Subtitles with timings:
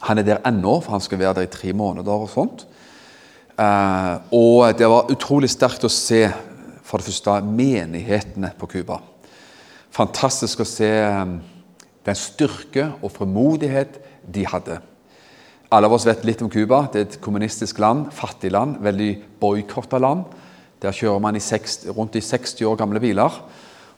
[0.03, 2.11] Han er der ennå, for han skal være der i tre måneder.
[2.11, 2.65] og sånt.
[3.57, 6.27] Eh, og det var utrolig sterkt å se
[6.83, 8.99] for det første menighetene på Cuba.
[9.93, 10.89] Fantastisk å se
[12.03, 14.81] den styrke og fremodighet de hadde.
[15.71, 16.87] Alle av oss vet litt om Cuba.
[16.91, 20.25] Det er et kommunistisk land, fattig land, veldig boikotta land.
[20.81, 23.31] Der kjører man i 60, rundt i 60 år gamle biler.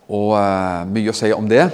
[0.09, 1.65] Og uh, mye å si om det.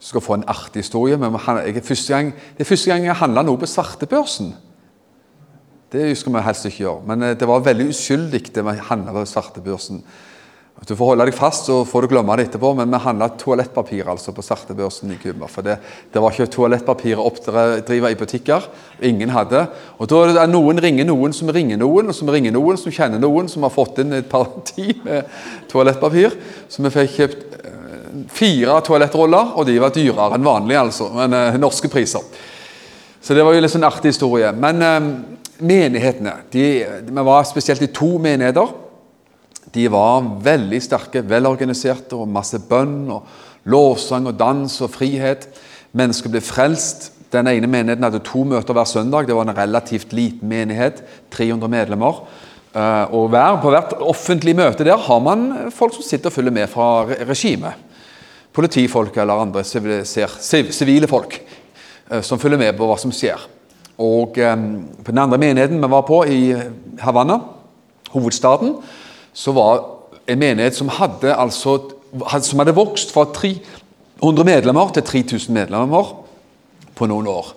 [0.00, 1.16] Du skal få en artig historie.
[1.16, 4.54] men jeg, gang, Det er første gang jeg handla noe på svartebørsen.
[5.92, 7.06] Det skal vi helst ikke gjøre.
[7.06, 10.02] Men uh, det var veldig uskyldig det vi handla på svartebørsen.
[10.82, 12.72] Du får holde deg fast, så får du glemme det etterpå.
[12.76, 15.46] Men vi handla toalettpapir altså på svartebørsen i Cuba.
[15.48, 15.78] For det,
[16.12, 18.66] det, var ikke toalettpapir å oppdrive i butikker.
[19.06, 19.64] Ingen hadde.
[20.02, 22.92] Og da er det noen ringer noen som ringer noen, og som ringer noen som
[22.92, 25.30] kjenner noen som har fått inn et par ti med
[25.72, 26.36] toalettpapir.
[26.68, 31.08] Så vi fikk kjøpt eh, fire toalettroller, og de var dyrere enn vanlig, altså.
[31.14, 32.26] Men eh, norske priser.
[33.24, 34.52] Så det var jo litt sånn artig historie.
[34.52, 35.12] Men eh,
[35.64, 36.64] menighetene de,
[37.08, 38.82] Vi var spesielt i to menigheter.
[39.74, 43.26] De var veldig sterke, velorganiserte, og masse bønn og
[43.70, 45.48] lovsang og dans og frihet.
[45.96, 47.10] Mennesker ble frelst.
[47.34, 49.26] Den ene menigheten hadde to møter hver søndag.
[49.26, 51.02] Det var en relativt liten menighet,
[51.34, 52.22] 300 medlemmer.
[52.74, 53.30] Eh, og
[53.62, 57.74] På hvert offentlige møte der har man folk som sitter og følger med fra regimet.
[58.54, 61.40] Politifolk eller andre sivile folk
[62.10, 63.38] eh, som følger med på hva som skjer.
[63.98, 64.56] Og eh,
[65.04, 66.54] På den andre menigheten vi var på, i
[67.02, 67.40] Havanna,
[68.10, 68.76] hovedstaden,
[69.34, 69.82] så var
[70.30, 71.78] en menighet som hadde, altså,
[72.40, 76.14] som hadde vokst fra 300 medlemmer til 3000 medlemmer
[76.94, 77.52] på noen år.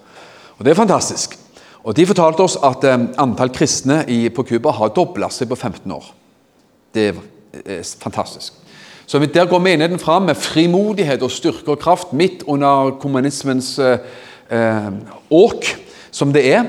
[0.57, 1.37] Og Det er fantastisk.
[1.83, 5.55] Og De fortalte oss at eh, antall kristne i, på Cuba har dobla seg på
[5.55, 6.09] 15 år.
[6.93, 7.21] Det er,
[7.63, 8.53] er fantastisk.
[9.07, 13.99] Så Der går menigheten fram med frimodighet og styrke og kraft midt under kommunismens eh,
[14.51, 14.91] eh,
[15.31, 15.77] åk,
[16.11, 16.65] som det er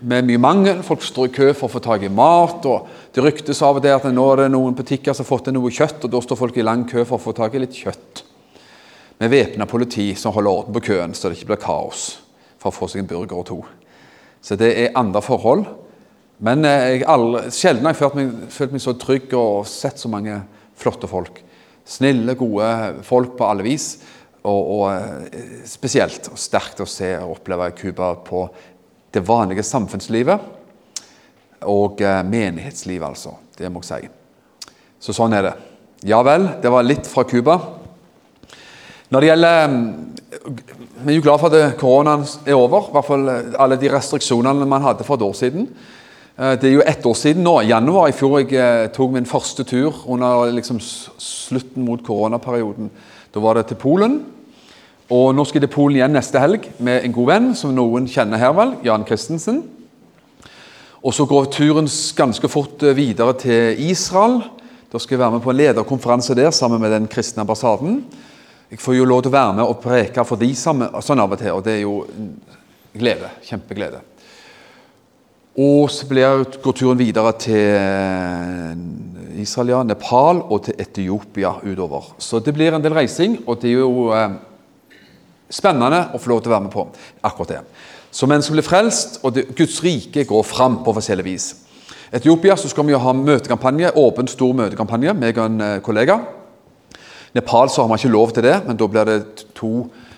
[0.00, 0.80] med mye mangel.
[0.86, 2.64] Folk står i kø for å få tak i mat.
[2.66, 5.50] og Det ryktes av og til at nå er det noen butikker som har fått
[5.50, 7.62] inn noe kjøtt, og da står folk i lang kø for å få tak i
[7.62, 8.24] litt kjøtt.
[9.20, 12.06] Med væpna politi som holder orden på køen, så det ikke blir kaos
[12.60, 13.60] for å få seg en burger og to.
[14.40, 15.66] Så det er andre forhold.
[16.40, 20.00] Men eh, jeg aldri, sjelden har jeg følt meg, følt meg så trygg og sett
[20.00, 20.38] så mange
[20.80, 21.42] flotte folk.
[21.84, 22.70] Snille, gode
[23.04, 23.92] folk på alle vis.
[24.40, 28.46] Og, og eh, spesielt og sterkt å se og oppleve Cuba på
[29.14, 30.38] det vanlige samfunnslivet
[31.68, 33.34] og eh, menighetslivet, altså.
[33.58, 34.08] Det må jeg si.
[35.00, 35.54] Så sånn er det.
[36.08, 37.58] Ja vel, det var litt fra Cuba.
[39.10, 39.84] Når det gjelder mm,
[41.00, 42.88] Vi er jo glad for at koronaen er over.
[42.88, 45.68] I hvert fall eh, alle de restriksjonene man hadde for et år siden.
[46.38, 47.58] Eh, det er jo ett år siden nå.
[47.68, 52.92] Januar i fjor jeg tok min første tur under liksom slutten mot koronaperioden.
[53.34, 54.20] Da var det til Polen.
[55.10, 58.04] Og Nå skal jeg til Polen igjen neste helg med en god venn som noen
[58.06, 59.64] kjenner her, vel, Jan Christensen.
[61.02, 64.38] Og Så går turen ganske fort eh, videre til Israel.
[64.92, 68.04] Da skal jeg være med på en lederkonferanse der sammen med den kristne ambassaden.
[68.70, 71.34] Jeg får jo lov til å være med og preke for de sammen, sånn av
[71.34, 71.96] og til, og det er jo
[72.94, 73.32] glede.
[73.48, 74.04] Kjempeglede.
[75.58, 82.12] Og så blir, går turen videre til eh, Israel, ja, Nepal og til Etiopia utover.
[82.22, 84.38] Så det blir en del reising, og det er jo eh,
[85.50, 86.86] spennende å få lov til å være med på
[87.26, 87.60] akkurat det.
[88.10, 91.48] Så mennesker blir frelst, og det, Guds rike går fram på forskjellig vis.
[92.10, 96.18] Etiopia så skal vi jo ha møtekampanje, åpen, stor møtekampanje, meg og en eh, kollega.
[97.36, 99.20] Nepal så har man ikke lov til det, men da blir det
[99.54, 99.74] to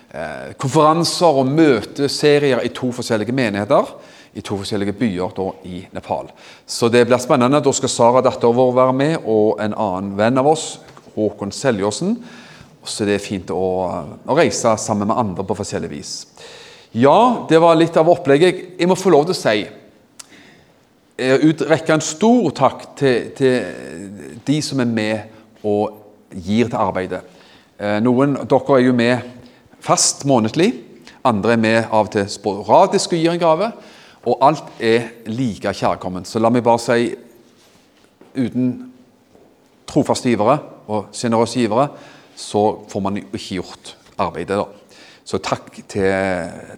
[0.09, 3.93] eh, konferanser og møteserier i to forskjellige menigheter
[4.33, 6.31] i to forskjellige byer da, i Nepal.
[6.65, 7.61] Så det blir spennende.
[7.61, 10.65] Da skal Sara, datteren vår, være med, og en annen venn av oss,
[11.13, 12.15] Håkon Seljåsen.
[12.83, 13.63] Så det er fint å,
[14.27, 16.11] å, reise sammen med andre på forskjellig vis.
[16.93, 18.75] Ja, det var litt av opplegget.
[18.79, 19.63] Jeg må få lov til å si
[21.13, 27.21] Utrekke en stor takk til, til de som er med og gir til arbeidet.
[27.77, 29.27] Eh, noen dere er jo med
[29.83, 30.71] fast månedlig.
[31.23, 33.69] Andre er med av og til sporadisk og gir en gave.
[34.25, 36.27] Og alt er like kjærkomment.
[36.27, 37.13] Så la meg bare si
[38.33, 38.73] uten
[39.87, 40.57] trofaste givere
[40.89, 41.89] og sjenerøse givere,
[42.35, 44.57] så får man ikke gjort arbeidet.
[44.57, 44.65] da.
[45.23, 46.11] Så takk til,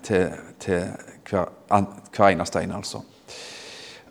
[0.06, 0.30] til,
[0.62, 0.84] til
[1.30, 3.02] hver, hver, eneste en, altså.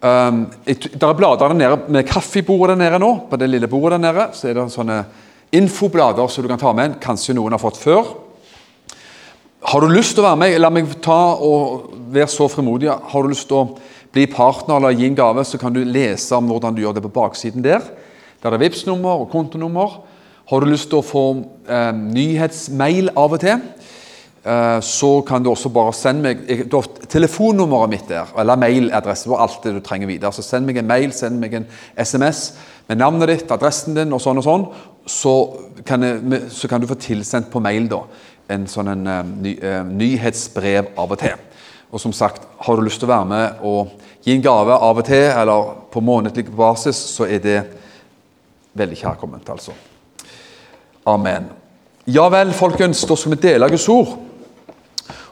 [0.05, 3.12] Um, det er blader der nede med kaffebordet der nede nå.
[3.31, 4.99] På det lille bordet der nede så er det sånne
[5.55, 6.99] infoblader som du kan ta med.
[7.00, 8.11] Kanskje noen har fått før.
[9.64, 12.90] Har du lyst til å være med, la meg ta og være så frimodig.
[12.90, 13.69] Har du lyst til å
[14.12, 17.05] bli partner eller gi en gave, så kan du lese om hvordan du gjør det
[17.06, 17.87] på baksiden der.
[18.44, 20.02] Der er Vipps-nummer og kontonummer.
[20.50, 21.25] Har du lyst til å få
[21.73, 23.62] eh, nyhetsmail av og til,
[24.44, 26.67] eh, så kan du også bare sende meg
[27.08, 30.35] telefonnummeret mitt der, eller mailadresse for alt det du trenger videre.
[30.37, 31.64] Så send meg en mail, send meg en
[31.96, 32.43] SMS
[32.91, 34.67] med navnet ditt, adressen din og sånn og sånn.
[35.08, 35.35] Så
[35.88, 38.02] kan, jeg, så kan du få tilsendt på mail da,
[38.52, 41.40] en sånn en, uh, ny, uh, nyhetsbrev av og til.
[41.88, 45.00] Og som sagt, Har du lyst til å være med og gi en gave av
[45.00, 47.58] og til, eller på månedlig basis, så er det
[48.76, 49.49] veldig kjærkomment.
[49.49, 49.73] altså.
[51.04, 51.50] Amen.
[52.04, 54.14] Ja vel, folkens, da skal vi dele Guds ord.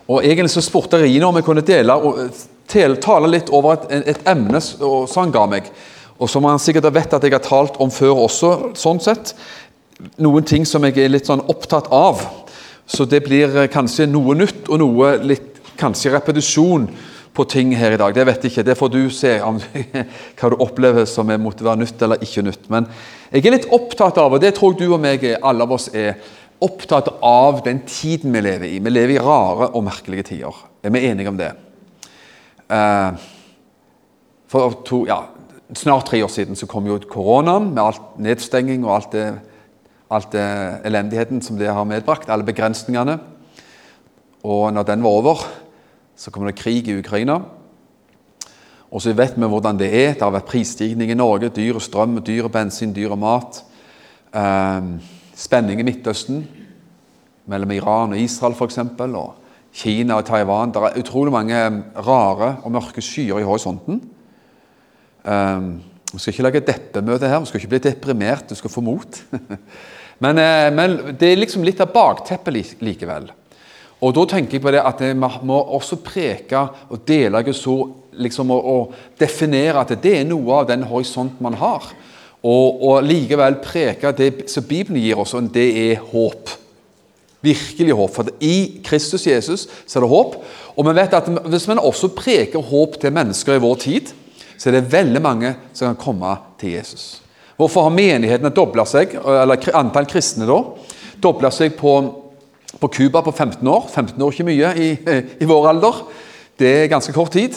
[0.09, 2.19] Og Egentlig så spurte Rine om jeg kunne dele og
[2.73, 5.69] tale litt over et, et emne som han ga meg,
[6.19, 8.53] og som han sikkert vet at jeg har talt om før også.
[8.77, 9.35] sånn sett.
[10.21, 12.21] Noen ting som jeg er litt sånn opptatt av.
[12.87, 16.89] Så det blir kanskje noe nytt og noe litt kanskje repetisjon
[17.33, 18.15] på ting her i dag.
[18.15, 18.67] Det vet jeg ikke.
[18.67, 19.59] Det får du se om,
[20.39, 22.69] hva du opplever som måtte være nytt eller ikke nytt.
[22.73, 22.89] Men
[23.33, 25.89] jeg er litt opptatt av, og det tror jeg du og meg, alle av oss
[25.97, 26.19] er,
[26.63, 28.79] opptatt av den tiden vi lever i.
[28.79, 30.59] Vi lever i rare og merkelige tider.
[30.85, 31.49] Er vi enige om det?
[32.71, 33.17] Uh,
[34.53, 35.25] for to, ja,
[35.75, 39.27] snart tre år siden så kom jo koronaen med alt nedstenging og alt det,
[40.13, 40.47] alt det
[40.87, 42.31] elendigheten som det har medbrakt.
[42.31, 43.19] Alle begrensningene.
[44.47, 45.45] Og når den var over
[46.17, 47.41] så kommer det krig i Ukraina.
[48.93, 50.13] Og så vet vi hvordan det er.
[50.13, 51.49] Det har vært prisstigning i Norge.
[51.55, 53.63] Dyr strøm, dyr bensin, dyr mat.
[54.33, 54.91] Eh,
[55.37, 56.43] spenning i Midtøsten
[57.49, 58.83] mellom Iran og Israel f.eks.
[59.01, 59.39] Og
[59.73, 60.75] Kina og Taiwan.
[60.75, 61.63] Det er utrolig mange
[62.05, 64.03] rare og mørke skyer i horisonten.
[65.25, 65.73] Eh,
[66.13, 67.41] vi skal ikke lage deppemøte her.
[67.41, 68.51] Vi skal ikke bli deprimert.
[68.51, 69.23] Du skal få mot.
[70.25, 73.33] men, eh, men, det er liksom litt av bakteppet likevel.
[74.03, 77.93] Og da tenker jeg på det at vi må også preke og dele Guds ord
[78.19, 81.87] liksom, og, og, definere at det er noe av den horisont man har.
[82.43, 86.51] Og, og likevel preke det som Bibelen gir oss, og det er håp.
[87.43, 88.15] Virkelig håp.
[88.17, 90.37] For i Kristus Jesus så er det håp.
[90.75, 94.11] Og vi vet at hvis man også preker håp til mennesker i vår tid,
[94.59, 97.21] så er det veldig mange som kan komme til Jesus.
[97.59, 100.59] Hvorfor har menighetene dobla seg, eller antall kristne da,
[101.23, 101.95] dobla seg på
[102.83, 103.87] på Cuba på 15 år.
[103.89, 104.89] 15 år er ikke mye i,
[105.41, 106.01] i, vår alder.
[106.59, 107.57] Det er ganske kort tid.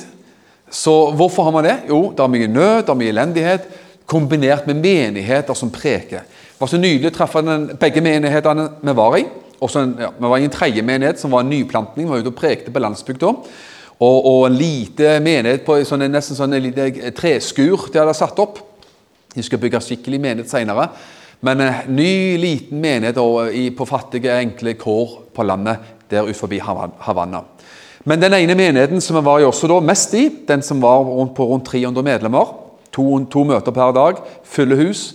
[0.72, 1.75] Så hvorfor har man det?
[1.89, 3.68] Jo, det er mye nød, det er mye elendighet,
[4.10, 6.25] kombinert med menigheter som preker.
[6.25, 7.42] Det var så nydelig å treffe
[7.81, 9.25] begge menighetene vi var i.
[9.66, 12.06] En, ja, vi var i en tredje menighet som var en nyplantning.
[12.06, 13.31] Vi var ute og prekte på landsbygda.
[13.95, 18.39] Og, og, en lite menighet på sånn, nesten sånn en lite treskur de hadde satt
[18.44, 18.60] opp.
[19.36, 20.89] De skal bygge skikkelig menighet senere.
[21.46, 23.20] Men en ny, liten menighet
[23.78, 27.44] på fattige, enkle kår på landet der ut forbi Havanna.
[28.06, 31.04] Men den ene menigheten som vi var i også da, mest i, den som var
[31.06, 32.54] rundt på rundt 300 medlemmer,
[32.94, 35.14] to, to møter per dag, fulle hus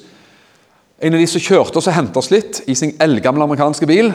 [1.01, 4.11] En av de som kjørte oss og hentet oss litt i sin eldgamle amerikanske bil,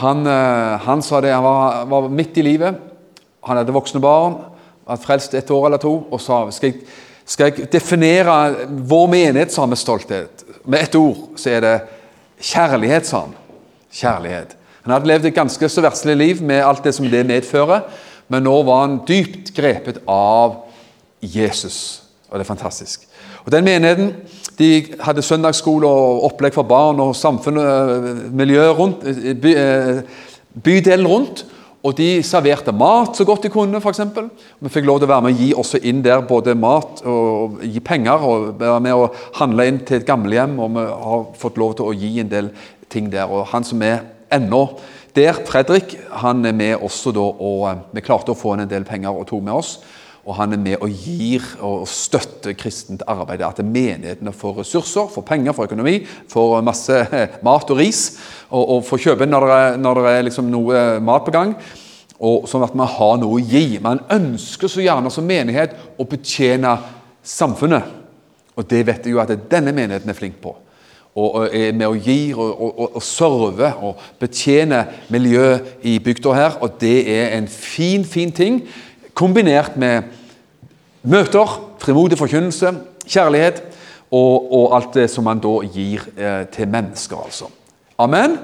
[0.00, 2.78] han, eh, han sa det, han var, var, midt i livet.
[3.44, 4.38] Han hadde voksne barn,
[4.88, 6.86] var frelst et år eller to, og sa skal jeg,
[7.28, 8.38] skal jeg definere
[8.88, 10.47] vår menighet, sa med stolthet.
[10.68, 11.76] Med ett ord så er det
[12.44, 13.36] kjærlighet, sa han.
[13.92, 14.52] Kjærlighet.
[14.84, 17.86] Han hadde levd et ganske så verslig liv med alt det som det medfører,
[18.28, 20.58] men nå var han dypt grepet av
[21.24, 22.02] Jesus.
[22.28, 23.06] Og det er fantastisk.
[23.46, 24.12] Og Den menigheten
[24.58, 24.68] de
[25.00, 29.06] hadde søndagsskole og opplegg for barn og samfunnet, miljøet rundt,
[29.40, 30.02] by, eh,
[30.64, 31.46] bydelen rundt.
[31.86, 34.00] Og de serverte mat så godt de kunne, f.eks.
[34.58, 37.60] Vi fikk lov til å være med og gi også inn der både mat og
[37.62, 38.24] gi penger.
[38.26, 41.86] og Være med å handle inn til et gamlehjem, og vi har fått lov til
[41.86, 42.50] å gi en del
[42.90, 43.30] ting der.
[43.30, 44.02] Og han som er
[44.34, 44.64] ennå
[45.14, 48.70] der, Fredrik, han er med også da, og eh, vi klarte å få inn en
[48.70, 49.78] del penger og tok med oss.
[50.26, 53.42] Og han er med og gir og støtter kristent arbeid.
[53.46, 55.98] At menighetene får ressurser, får penger, får økonomi,
[56.28, 57.02] får masse
[57.46, 58.02] mat og ris.
[58.50, 61.54] Og, og får kjøpe når det når det er liksom noe mat på gang.
[62.18, 63.78] og sånn at man har noe å gi.
[63.78, 66.72] Man ønsker så gjerne som menighet å betjene
[67.22, 67.94] samfunnet.
[68.58, 70.56] Og det vet jeg jo at denne menigheten er flink på.
[71.18, 76.58] Og er med å gi og, og, og serve og betjene miljøet i bygda her.
[76.62, 78.60] Og det er en fin, fin ting,
[79.18, 80.06] kombinert med
[81.02, 82.72] møter, frimodig forkynnelse,
[83.08, 83.62] kjærlighet
[84.10, 87.24] og, og, alt det som man da gir eh, til mennesker.
[87.24, 87.50] altså.
[87.98, 88.38] Amen.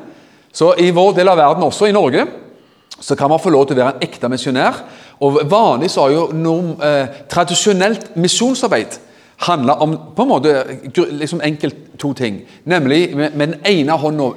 [0.53, 2.27] Så i vår del av verden, også i Norge,
[3.01, 4.83] så kan man få lov til å være en ekte misjonær.
[5.25, 8.99] Og Vanlig så har jo noe, eh, tradisjonelt misjonsarbeid
[9.45, 10.53] handla om på en måte
[11.11, 12.43] liksom enkelt to ting.
[12.65, 14.31] Nemlig med, med den ene hånda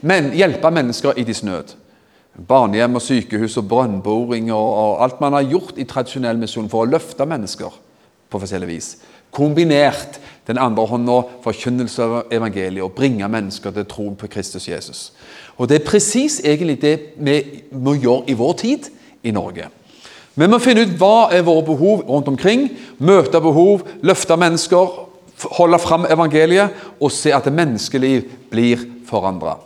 [0.00, 1.74] men, hjelpe mennesker i deres nød.
[2.34, 6.84] Barnehjem og sykehus og brønnboring og, og, alt man har gjort i tradisjonell misjon for
[6.84, 7.74] å løfte mennesker
[8.30, 8.90] på forskjellig vis.
[9.34, 15.10] Kombinert den andre hånda forkynnelse av evangeliet og bringe mennesker til troen på Kristus Jesus.
[15.58, 17.36] Og Det er presis egentlig det vi
[17.72, 18.88] må gjøre i vår tid
[19.22, 19.68] i Norge.
[20.34, 22.68] Vi må finne ut hva er våre behov rundt omkring,
[22.98, 24.96] møte behov, løfte mennesker,
[25.58, 26.70] holde fram evangeliet
[27.00, 29.58] og se at menneskeliv blir forandra.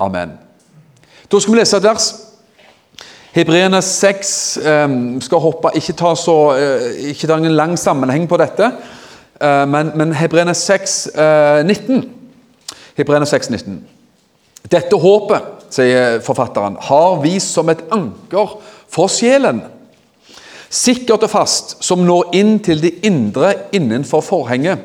[0.00, 0.47] Amen.
[1.28, 2.04] Da skal vi lese et vers.
[3.36, 8.38] Hebreerne 6 um, skal hoppe, ikke ta, så, uh, ikke ta en lang sammenheng på
[8.40, 8.70] dette,
[9.42, 12.00] uh, men, men Hebreerne 6, uh, 19.
[12.96, 13.76] Hebreerne 6, 19.
[14.72, 18.56] Dette håpet, sier forfatteren, har vist som et anker
[18.88, 19.60] for sjelen.
[20.72, 24.80] Sikkert og fast, som når inn til det indre innenfor forhenget.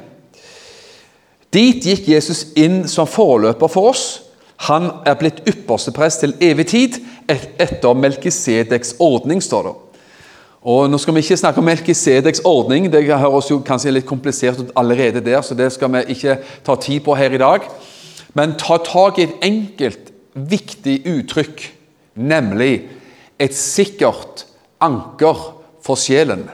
[1.53, 4.05] Dit gikk Jesus inn som forløper for oss.
[4.67, 9.73] Han er blitt ypperste prest til evig tid etter Melkisedeks ordning, står det.
[10.63, 14.61] Og Nå skal vi ikke snakke om Melkisedeks ordning, det høres jo kanskje litt komplisert
[14.61, 17.67] ut allerede der, så det skal vi ikke ta tid på her i dag.
[18.33, 21.65] Men ta tak i et enkelt, viktig uttrykk,
[22.15, 22.87] nemlig
[23.41, 24.45] et sikkert
[24.81, 25.41] anker
[25.83, 26.47] for sjelen.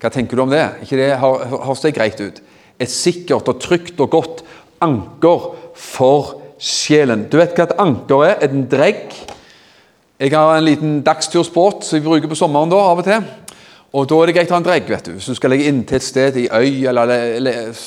[0.00, 0.62] Hva tenker du om det?
[0.86, 2.38] Ikke det høres det greit ut?
[2.80, 4.44] Et sikkert og trygt og godt
[4.80, 6.39] anker for sjelen.
[6.60, 8.42] Du vet hva et anker er?
[8.44, 9.14] En dregg
[10.20, 13.22] jeg har en liten dagstursbåt som jeg bruker på sommeren da, av og til.
[13.96, 14.88] Og Da er det greit å ha en dregg.
[14.88, 15.12] vet du.
[15.12, 17.78] Hvis du skal legge inn til et sted i øy eller, eller,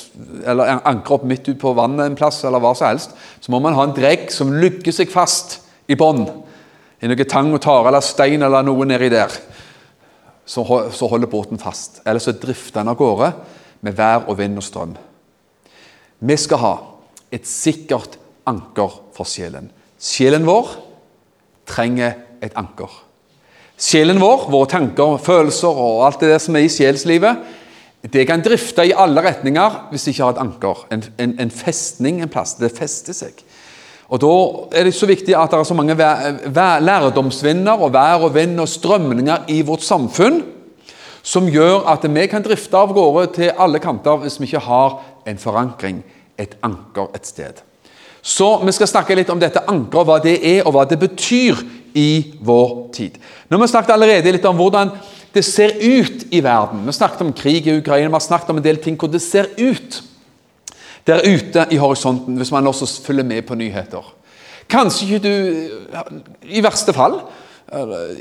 [0.46, 3.60] eller ankre opp midt ute på vannet en plass, eller hva som helst, så må
[3.62, 6.26] man ha en dregg som lugger seg fast i bånn.
[7.04, 9.30] I noe tang og tare eller stein eller noe nedi der.
[10.46, 12.02] Så, så holder båten fast.
[12.04, 13.30] Eller så drifter den av gårde
[13.86, 14.98] med vær og vind og strøm.
[16.20, 16.76] Vi skal ha
[17.30, 18.18] et sikkert
[18.50, 19.70] anker for sjelen.
[20.02, 20.76] Sjelen vår
[21.70, 22.92] trenger et anker.
[23.80, 27.60] Sjelen vår, våre tanker, følelser og alt det som er i sjelslivet,
[28.14, 30.86] det kan drifte i alle retninger hvis det ikke har et anker.
[30.92, 32.58] En, en, en festning en plass.
[32.60, 33.40] Det fester seg.
[34.12, 34.34] Og Da
[34.80, 38.70] er det så viktig at det er så mange lærdomsvinder og vær og vind og
[38.70, 40.42] strømninger i vårt samfunn
[41.24, 45.00] som gjør at vi kan drifte av gårde til alle kanter hvis vi ikke har
[45.26, 46.04] en forankring,
[46.38, 47.64] et anker et sted.
[48.24, 51.60] Så vi skal snakke litt om dette ankeret, hva det er, og hva det betyr
[52.00, 53.18] i vår tid.
[53.50, 54.94] Nå har vi snakket allerede litt om hvordan
[55.34, 56.86] det ser ut i verden.
[56.86, 59.12] Vi har snakket om krig i Ukraina, vi har snakket om en del ting hvor
[59.12, 60.00] det ser ut
[61.04, 64.06] der ute i horisonten, hvis man også følger med på nyheter.
[64.72, 65.34] Kanskje ikke du,
[66.48, 67.20] i verste fall,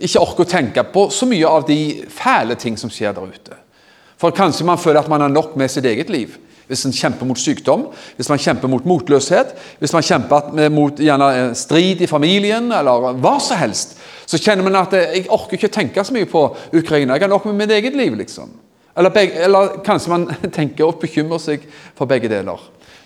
[0.02, 1.78] ikke orker å tenke på så mye av de
[2.11, 3.59] fæle ting som skjer der ute.
[4.18, 6.35] For kanskje man føler at man har nok med sitt eget liv
[6.69, 11.31] hvis man kjemper mot sykdom, hvis man kjemper mot motløshet, hvis man kjemper mot gjerne,
[11.37, 15.59] eh, strid i familien, eller hva som helst, så kjenner man at eh, jeg orker
[15.59, 17.16] ikke tenke så mye på Ukraina.
[17.16, 18.52] Jeg har nok med mitt eget liv, liksom.
[18.97, 20.28] Eller, begge, eller kanskje man
[20.59, 21.66] tenker og bekymrer seg
[21.99, 22.61] for begge deler.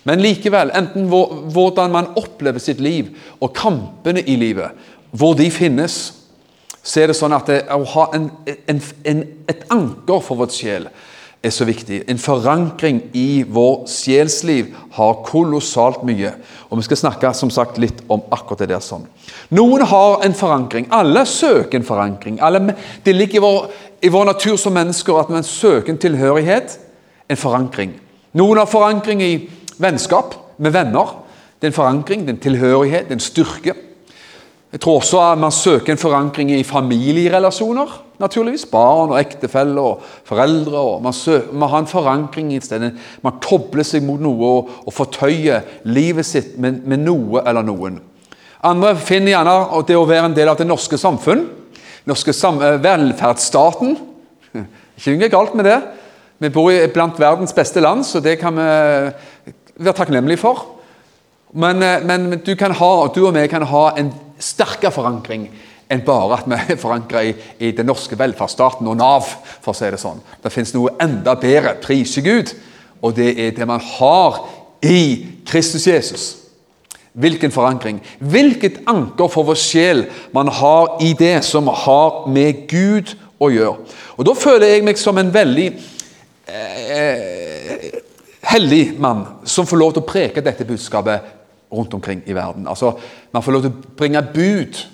[0.06, 3.10] Men likevel, enten hvordan man opplever sitt liv
[3.40, 4.70] og kampene i livet,
[5.10, 5.96] hvor de finnes,
[6.86, 8.28] så er det sånn at det, å ha en,
[8.70, 10.86] en, en, et anker for vår sjel
[11.46, 12.02] er så viktig.
[12.10, 16.32] En forankring i vår sjelsliv har kolossalt mye.
[16.70, 18.80] Og Vi skal snakke som sagt litt om akkurat det der.
[18.80, 19.06] sånn.
[19.50, 20.88] Noen har en forankring.
[20.90, 22.38] Alle søker en forankring.
[22.40, 22.74] Alle,
[23.04, 23.70] det ligger i vår,
[24.02, 26.78] i vår, natur som mennesker at man søker en tilhørighet,
[27.28, 27.94] en forankring.
[28.34, 29.48] Noen har forankring i
[29.78, 31.16] vennskap med venner.
[31.60, 33.74] Det er en forankring, det er en tilhørighet, det er en styrke.
[34.72, 38.66] Jeg tror også at man søker en forankring i familierelasjoner naturligvis.
[38.70, 40.78] Barn og ektefeller og foreldre.
[40.78, 42.92] og man, søker, man, har en forankring i stedet.
[43.22, 48.00] Man tobler seg mot noe og, og fortøyer livet sitt med, med, noe eller noen.
[48.66, 51.46] Andre finner gjerne det å være en del av det norske samfunn.
[52.06, 53.96] norske sam eh, velferdsstaten.
[54.96, 55.80] Ikke noe galt med det.
[56.38, 58.66] Vi bor i blant verdens beste land, så det kan vi
[59.76, 60.66] være takknemlige for.
[61.52, 65.48] Men, eh, men du, ha, du, og vi kan ha en sterkere forankring
[65.92, 69.28] enn bare at vi er forankra i, i, den norske velferdsstaten og Nav.
[69.62, 70.22] for å si Det sånn.
[70.42, 72.54] Det fins noe enda bedre, prise Gud,
[73.02, 74.40] og det er det man har
[74.82, 76.24] i Kristus Jesus.
[77.16, 83.14] Hvilken forankring, hvilket anker for vår sjel man har i det som har med Gud
[83.40, 83.86] å gjøre.
[84.18, 85.70] Og Da føler jeg meg som en veldig
[86.50, 88.02] eh,
[88.52, 91.32] hellig mann som får lov til å preke dette budskapet
[91.72, 92.68] rundt omkring i verden.
[92.68, 92.92] Altså,
[93.32, 94.86] Man får lov til å bringe bud,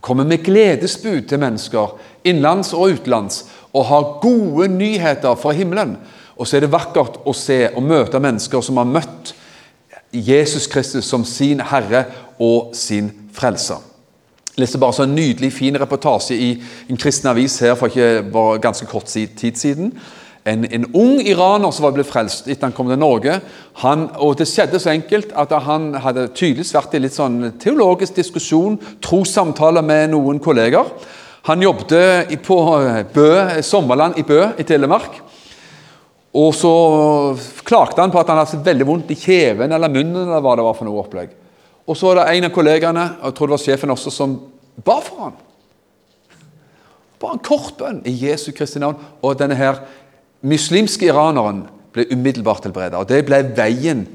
[0.00, 5.96] komme med gledesbud til mennesker innenlands og utenlands, og ha gode nyheter fra himmelen.
[6.36, 9.34] Og så er det vakkert å se og møte mennesker som har møtt
[10.12, 12.04] Jesus Kristus som sin Herre
[12.40, 13.80] og sin Frelser.
[14.52, 16.48] Jeg leste bare så en nydelig, fin reportasje i
[16.90, 19.94] en kristen avis her for ikke bare ganske kort tid siden
[20.44, 23.36] en, en, ung iraner som var blitt frelst etter han kom til Norge.
[23.84, 28.16] Han, og Det skjedde så enkelt at han hadde tydeligvis vært i litt sånn teologisk
[28.18, 30.90] diskusjon, trossamtaler med noen kolleger.
[31.46, 32.58] Han jobbet på
[33.14, 33.28] Bø,
[33.62, 35.20] Sommerland i Bø i Telemark.
[36.32, 36.72] Og så
[37.66, 40.26] klagde han på at han hadde veldig vondt i kjeven eller munnen.
[40.26, 41.38] eller hva det var for noe opplegg.
[41.86, 44.36] Og så var det en av kollegaene, og jeg tror det var sjefen også, som
[44.84, 45.34] ba for ham.
[47.22, 48.98] Bare en kort bønn i Jesu Kristi navn.
[49.22, 49.82] Og denne her
[50.42, 52.98] muslimske iraneren ble umiddelbart helbredet.
[52.98, 54.06] Og det ble veien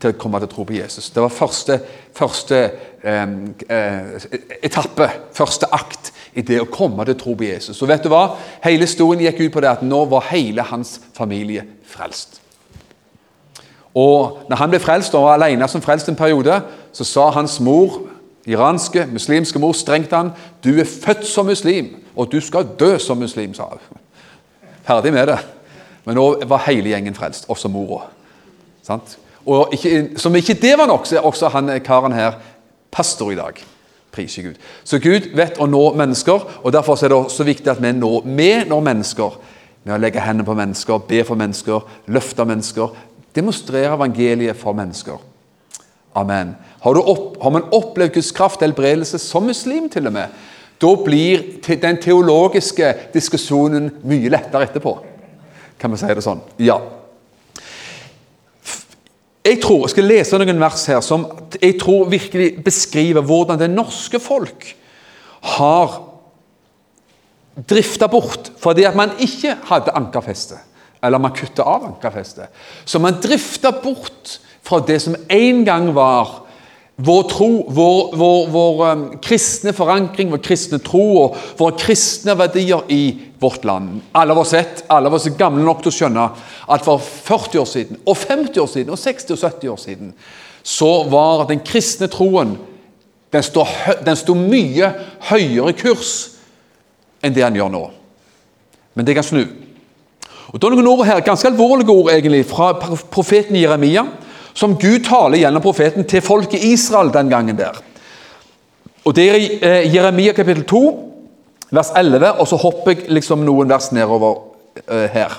[0.00, 1.10] til å komme til å tro på Jesus.
[1.12, 1.76] Det var første,
[2.16, 2.60] første
[3.04, 3.34] eh,
[3.68, 4.28] eh,
[4.64, 7.80] etappe, første akt i det å komme til å tro på Jesus.
[7.82, 8.36] Og vet du hva?
[8.64, 12.40] Hele historien gikk ut på det at nå var hele hans familie frelst.
[13.94, 16.60] Og når han ble frelst og var alene som frelst en periode,
[16.94, 18.04] så sa hans mor,
[18.46, 20.32] iranske, muslimske mor, strengt han,
[20.64, 24.04] du er født som muslim, og du skal dø som muslim, sa hun.
[24.86, 25.40] Ferdig med det.
[26.10, 28.08] Men nå var hele gjengen frelst, også mora.
[29.46, 32.32] Og ikke, Som ikke det var nok, så er også han karen her
[32.90, 33.60] pastor i dag.
[34.10, 34.56] Priser Gud.
[34.84, 38.24] Så Gud vet å nå mennesker, og derfor er det så viktig at vi når,
[38.26, 39.36] med når mennesker
[39.84, 42.90] med å legge hendene på mennesker, be for mennesker, løfte mennesker.
[43.36, 45.22] Demonstrere evangeliet for mennesker.
[46.18, 46.56] Amen.
[46.82, 50.42] Har, opp, har man opplevd Guds kraft helbredelse som muslim, til og med,
[50.82, 54.96] da blir den teologiske diskusjonen mye lettere etterpå.
[55.80, 56.42] Kan vi si det sånn?
[56.60, 56.76] Ja.
[59.40, 61.24] Jeg tror, jeg skal lese noen vers her som
[61.56, 64.66] jeg tror virkelig beskriver hvordan det norske folk
[65.56, 65.96] har
[67.70, 70.60] drifta bort fordi at man ikke hadde ankerfeste.
[71.00, 72.52] Eller man kutta av ankerfestet.
[72.84, 76.42] Så man drifta bort fra det som en gang var
[77.00, 82.84] vår tro, vår, vår, vår um, kristne forankring, vår kristne tro og våre kristne verdier
[82.92, 83.02] i
[83.40, 84.00] vårt land.
[84.12, 86.26] Alle var sett, alle var er gamle nok til å skjønne
[86.70, 90.12] at for 40 år siden, og 50 år siden, og 60 og 70 år siden,
[90.62, 92.58] så var den kristne troen
[93.30, 93.64] den sto,
[94.04, 94.90] den sto mye
[95.30, 96.14] høyere kurs
[97.22, 97.82] enn det han gjør nå.
[98.98, 99.44] Men det kan snu.
[100.50, 104.04] Og Det er noen ord her, ganske alvorlige ord egentlig, fra profeten Jeremia
[104.54, 107.78] som Gud taler gjennom profeten til folket Israel den gangen der.
[109.06, 111.09] Og Det er i eh, Jeremia kapittel 2,
[111.70, 114.42] vers 11, og så hopper jeg liksom noen vers nedover
[114.86, 115.38] uh, her.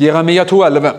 [0.00, 0.92] Jeremia 2, 11.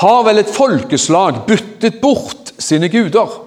[0.00, 3.40] Har vel et folkeslag byttet bort sine guder,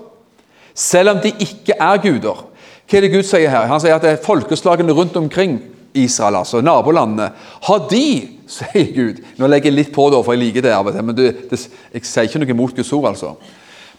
[0.78, 2.46] selv om de ikke er guder?
[2.88, 3.68] Hva er det Gud sier her?
[3.68, 5.58] Han sier at det er folkeslagene rundt omkring
[5.98, 7.32] Israel, altså nabolandene,
[7.68, 8.08] har de,
[8.48, 11.32] sier Gud Nå legger jeg litt på, da, for jeg liker det til, men det,
[11.52, 11.60] det,
[11.94, 13.10] jeg sier ikke noe mot Guds ord.
[13.12, 13.34] altså.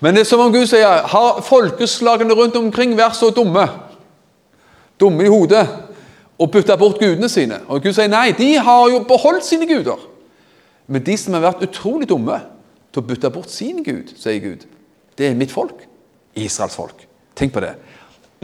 [0.01, 3.67] Men det er som om Gud sier har folkeslagene rundt omkring vært så dumme,
[5.01, 5.65] dumme i hodet,
[6.39, 7.61] og bytte bort gudene sine?
[7.67, 9.99] Og Gud sier nei, de har jo beholdt sine guder.
[10.89, 12.39] Men de som har vært utrolig dumme
[12.93, 14.65] til å bytte bort sin gud, sier Gud,
[15.19, 15.83] det er mitt folk.
[16.39, 17.03] Israels folk.
[17.39, 17.75] Tenk på det.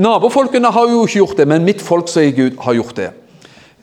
[0.03, 3.11] Nabofolkene har jo ikke gjort det, men mitt folk, sier Gud, har gjort det.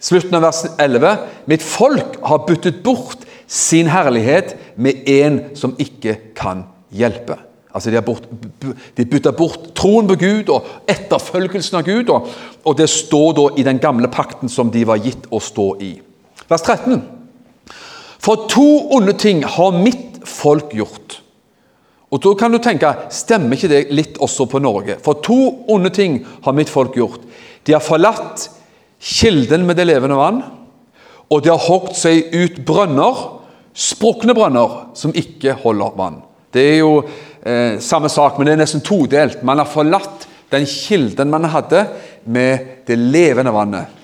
[0.02, 1.14] Slutten av vers 11.
[1.48, 7.38] Mitt folk har byttet bort sin herlighet med en som ikke kan hjelpe.
[7.74, 8.28] Altså De har bort,
[8.96, 12.12] bytta bort troen på Gud og etterfølgelsen av Gud.
[12.12, 12.28] Og,
[12.68, 15.94] og det står da i den gamle pakten som de var gitt å stå i.
[16.52, 17.02] Vers 13.
[18.22, 21.22] For to onde ting har mitt folk gjort.
[22.12, 24.98] Og Da kan du tenke stemmer ikke det litt også på Norge?
[25.00, 27.22] For to onde ting har mitt folk gjort.
[27.64, 28.50] De har forlatt
[29.00, 30.42] kilden med det levende vann,
[31.32, 33.22] og de har hogd seg ut brønner,
[33.74, 36.20] sprukne brønner, som ikke holder vann.
[36.52, 37.06] Det er jo
[37.44, 39.44] eh, samme sak, men det er nesten todelt.
[39.44, 41.86] Man har forlatt den kilden man hadde
[42.24, 44.00] med det levende vannet.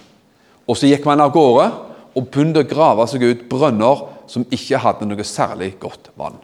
[0.68, 1.70] Og så gikk man av gårde
[2.18, 6.38] og begynte å grave seg ut brønner som ikke hadde noe særlig godt vann.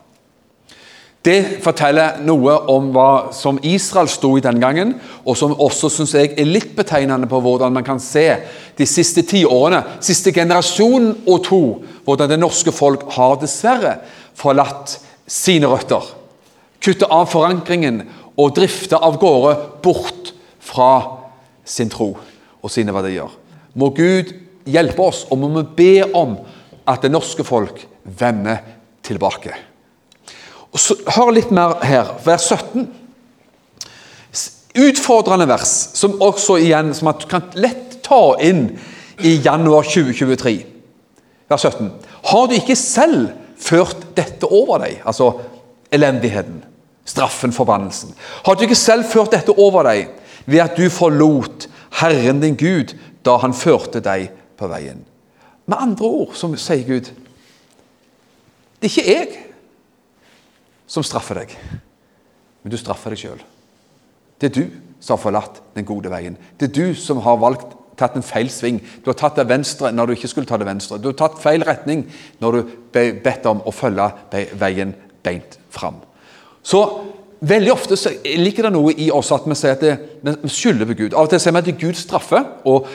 [1.24, 6.12] Det forteller noe om hva som Israel sto i den gangen, og som også synes
[6.18, 8.26] jeg er litt betegnende på hvordan man kan se
[8.76, 11.62] de siste tiårene, siste generasjon og to,
[12.04, 13.96] hvordan det norske folk har dessverre
[14.36, 16.04] forlatt sine røtter.
[16.84, 18.02] Kuttet av forankringen
[18.36, 19.54] og drifte av gårde
[19.86, 20.92] bort fra
[21.64, 22.10] sin tro
[22.64, 23.32] og sine verdier.
[23.80, 24.34] Må Gud
[24.68, 26.38] hjelpe oss, og må vi be om
[26.90, 28.60] at det norske folk vender
[29.04, 29.54] tilbake.
[30.74, 32.88] Og så, hør litt mer her, vers 17.
[34.84, 38.72] Utfordrende vers, som også igjen som man kan lett ta inn
[39.22, 40.56] i januar 2023.
[41.52, 41.92] Vers 17.
[42.32, 43.30] Har du ikke selv
[43.62, 45.36] ført dette over deg, altså
[45.94, 46.64] elendigheten,
[47.06, 48.14] straffen, forbannelsen?
[48.46, 50.12] Har du ikke selv ført dette over deg
[50.46, 51.68] ved at du forlot
[52.00, 55.04] Herren din Gud da han førte deg på veien?
[55.66, 57.08] Med andre ord som sier Gud
[58.82, 59.44] Det er ikke jeg
[60.94, 61.54] som straffer deg,
[62.62, 63.40] men du straffer deg sjøl.
[64.38, 64.66] Det er du
[65.00, 66.36] som har forlatt den gode veien.
[66.60, 68.82] Det er du som har valgt tatt en feil sving.
[69.04, 71.00] Du har tatt det venstre når du ikke skulle ta det venstre.
[71.00, 72.06] Du har tatt feil retning
[72.44, 74.10] når du ble bedt om å følge
[74.60, 76.02] veien beint fram.
[76.64, 76.86] Så
[77.44, 79.82] Veldig ofte så liker det noe i oss at vi sier at
[80.24, 81.12] vi skylder på Gud.
[81.12, 82.88] Av og til sier vi at Gud straffer, og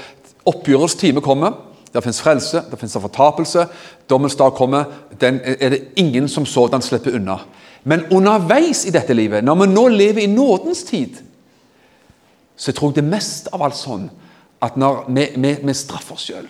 [0.49, 1.53] oppgjørets time kommer.
[1.93, 3.67] Det fins frelse, det fins fortapelse.
[4.09, 4.89] Dommens dag kommer.
[5.21, 7.43] Den er det ingen som sådan slipper unna.
[7.85, 11.21] Men underveis i dette livet, når vi nå lever i nådens tid,
[12.57, 14.09] så tror jeg det mest av alt sånn
[14.65, 16.49] at når vi, vi, vi straffer oss sjøl.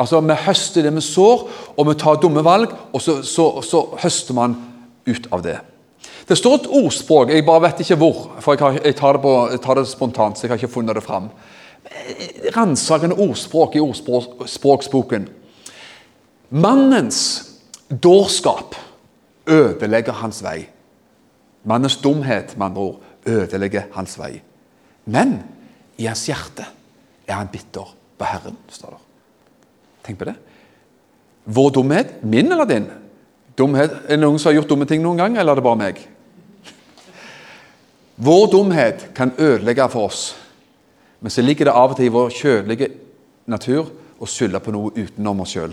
[0.00, 3.82] Altså, vi høster det vi sår, og vi tar dumme valg, og så, så, så,
[4.00, 4.54] høster man
[5.08, 5.58] ut av det.
[6.30, 9.22] Det står et ordspråk, jeg bare vet ikke hvor, for jeg, har, jeg, tar, det
[9.24, 11.24] på, jeg tar, det spontant, så jeg har ikke funnet det fram.
[12.54, 15.24] Ransakende ordspråk i ordspråksboken.
[16.54, 17.18] Mannens
[17.90, 18.76] dårskap
[19.50, 20.68] ødelegger hans vei.
[21.66, 24.36] Mannens dumhet, med andre ord, ødelegger hans vei.
[25.10, 25.34] Men
[25.98, 26.68] i hans hjerte
[27.26, 29.02] er han bitter på Herren, står det.
[30.06, 30.36] Tenk på det.
[31.50, 32.86] Vår dumhet, min eller din?
[33.58, 35.82] Dumhet, er det noen som har gjort dumme ting noen gang, eller er det bare
[35.82, 36.02] meg?
[38.20, 40.36] Vår dumhet kan ødelegge for oss,
[41.20, 42.90] men så ligger det av og til i vår kjølige
[43.48, 43.88] natur
[44.20, 45.72] å skylde på noe utenom oss sjøl.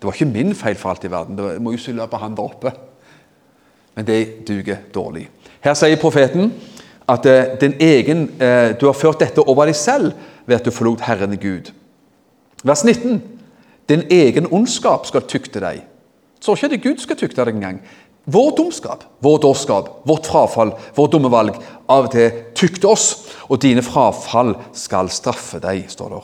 [0.00, 1.40] Det var ikke min feil for alt i verden.
[1.40, 2.72] Jeg må jo skylde på han der oppe
[3.94, 5.28] men det duger dårlig.
[5.60, 6.52] Her sier profeten
[7.10, 10.14] at eh, egen, eh, du har ført dette over deg selv
[10.46, 11.72] ved at du forlot Herren Gud.
[12.64, 13.20] Vers 19.
[13.88, 15.82] Din egen ondskap skal tykte deg.
[16.40, 17.82] Så ikke det Gud skal tykte deg engang.
[18.30, 21.56] Vår dumskap, vår dårskap, vårt frafall, vårt dumme valg
[21.90, 23.06] av og til tykte oss,
[23.48, 26.20] og dine frafall skal straffe deg, står det.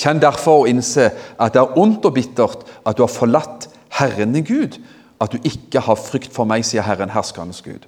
[0.00, 3.66] Kjenn derfor og innse at det er ondt og bittert at du har forlatt
[3.98, 4.78] Herren din Gud,
[5.20, 7.84] at du ikke har frykt for meg, sier Herren, herskernes Gud.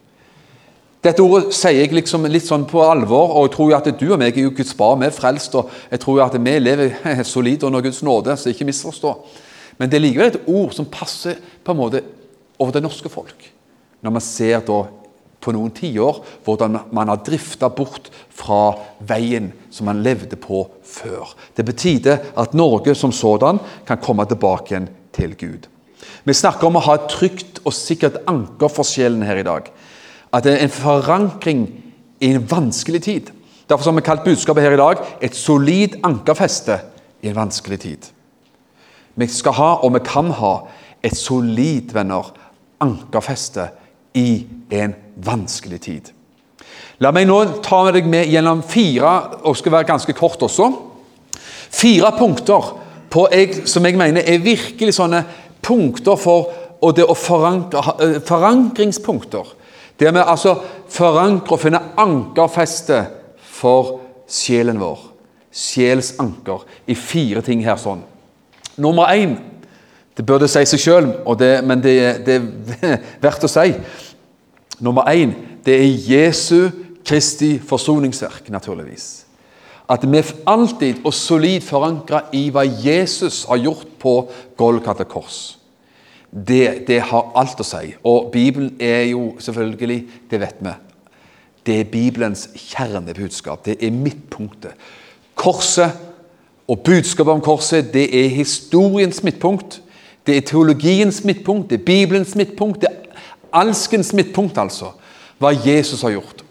[1.03, 4.21] Dette ordet sier jeg liksom litt sånn på alvor, og jeg tror at du og
[4.21, 5.01] meg er jo Guds barn.
[5.01, 8.69] Vi er frelst, og jeg tror at vi lever solid under Guds nåde, så ikke
[8.69, 9.17] misforstå.
[9.81, 12.05] Men det er likevel et ord som passer på en måte
[12.59, 13.52] over det norske folk.
[14.03, 14.81] Når man ser da
[15.43, 18.77] på noen tiår hvordan man har drifta bort fra
[19.09, 21.35] veien som man levde på før.
[21.57, 25.67] Det betyr at Norge som sådan kan komme tilbake igjen til Gud.
[26.25, 29.67] Vi snakker om å ha et trygt og sikkert anker for sjelen her i dag.
[30.33, 31.67] At det er en forankring
[32.23, 33.31] i en vanskelig tid.
[33.69, 36.81] Derfor har vi kalt budskapet her i dag 'et solid ankerfeste
[37.23, 38.11] i en vanskelig tid'.
[39.17, 40.67] Vi skal ha, og vi kan ha,
[41.03, 42.33] et solid venner,
[42.81, 43.69] ankerfeste
[44.15, 46.11] i en vanskelig tid.
[47.03, 50.71] La meg nå ta deg med gjennom fire, og skal være ganske kort også,
[51.73, 52.79] fire punkter
[53.33, 55.23] jeg, som jeg mener er virkelig sånne
[55.63, 59.47] punkter for og det å forankre, eh, forankringspunkter.
[59.99, 60.57] Det med altså
[60.91, 63.05] forankre og finne ankerfeste
[63.39, 64.99] for sjelen vår.
[65.53, 68.03] Sjelsanker i fire ting her sånn.
[68.79, 69.37] Nummer én
[70.17, 71.09] Det burde si seg sjøl,
[71.65, 71.97] men det,
[72.27, 72.39] det,
[72.83, 73.73] er verdt å si.
[74.83, 75.33] Nummer én
[75.65, 76.71] det er Jesu
[77.07, 79.25] Kristi forsoningsverk, naturligvis.
[79.91, 84.15] At vi alltid og solid forankra i hva Jesus har gjort på
[84.57, 85.59] Golgata kors.
[86.33, 87.93] Det, det, har alt å si.
[88.09, 89.99] Og Bibelen er jo selvfølgelig
[90.31, 90.73] Det vet vi.
[91.67, 93.65] Det er Bibelens kjernebudskap.
[93.65, 94.73] Det er midtpunktet.
[95.35, 95.93] Korset
[96.69, 99.82] og budskapet om korset det er historiens midtpunkt.
[100.27, 104.93] Det er teologiens midtpunkt, det er Bibelens midtpunkt, det er alskens midtpunkt, altså.
[105.39, 106.45] Hva Jesus har gjort.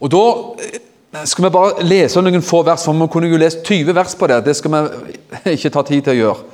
[0.00, 0.24] Og Da
[0.64, 4.14] eh, skal vi bare lese noen få vers, for vi kunne jo lest 20 vers
[4.14, 4.44] på det.
[4.44, 5.16] Det skal vi
[5.56, 6.44] ikke ta tid til å gjøre.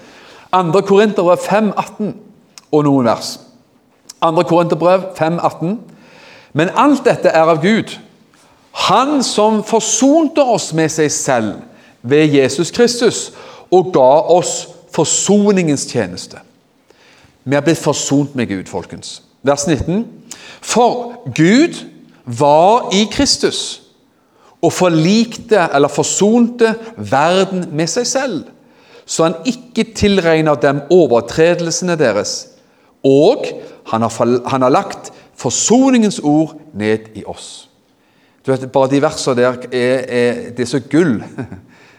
[0.56, 0.80] 2.
[0.88, 2.14] Korinterbrev 5, 18
[2.72, 3.36] og noen vers.
[4.24, 4.42] 2.
[4.48, 5.78] Korinterbrev 5, 18.
[6.56, 7.92] Men alt dette er av Gud.
[8.88, 11.60] Han som forsonte oss med seg selv
[12.02, 13.30] ved Jesus Kristus
[13.72, 16.40] og ga oss forsoningens tjeneste.
[17.46, 19.20] Vi har blitt forsont med Gud, folkens.
[19.46, 20.02] Vers 19.
[20.60, 21.78] For Gud
[22.26, 23.82] var i Kristus
[24.64, 28.40] og forlikte eller forsonte verden med seg selv,
[29.06, 32.48] så han ikke tilregner dem overtredelsene deres.
[33.06, 33.46] Og
[33.92, 37.68] han har, han har lagt forsoningens ord ned i oss.
[38.42, 41.20] Du vet, Bare de versene der er, er, det er så gull.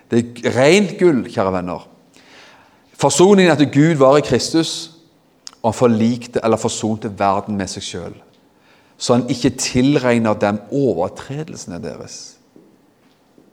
[0.08, 1.82] Det er rent gull, kjære venner.
[2.96, 4.97] Forsoningen etter Gud var i Kristus,
[5.68, 8.14] og han forlikte eller forsonte verden med seg sjøl.
[8.98, 12.38] Så han ikke tilregner dem overtredelsene deres.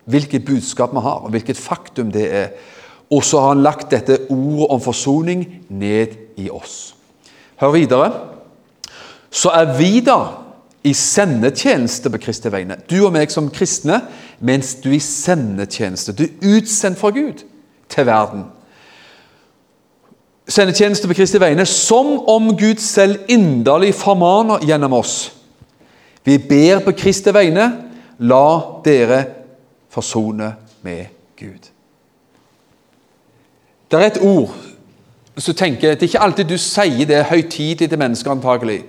[0.07, 2.53] Hvilket budskap vi har, og hvilket faktum det er.
[3.11, 6.95] Og så har han lagt dette ordet om forsoning ned i oss.
[7.59, 8.13] Hør videre.
[9.31, 10.21] Så er vi da
[10.87, 12.79] i sendetjeneste på Kristi vegne.
[12.87, 14.05] Du og meg som kristne,
[14.39, 16.15] mens du i sendetjeneste.
[16.15, 17.43] Du er utsendt fra Gud
[17.91, 18.47] til verden.
[20.49, 25.33] Sendetjeneste på Kristi vegne som om Gud selv inderlig formaner gjennom oss.
[26.25, 27.71] Vi ber på Kristi vegne,
[28.19, 28.49] la
[28.85, 29.23] dere
[29.93, 30.51] forsone
[30.85, 31.71] med Gud.
[33.91, 34.53] Det er et ord
[35.39, 38.83] som tenker, Det er ikke alltid du sier det høytidelig til mennesker, antagelig.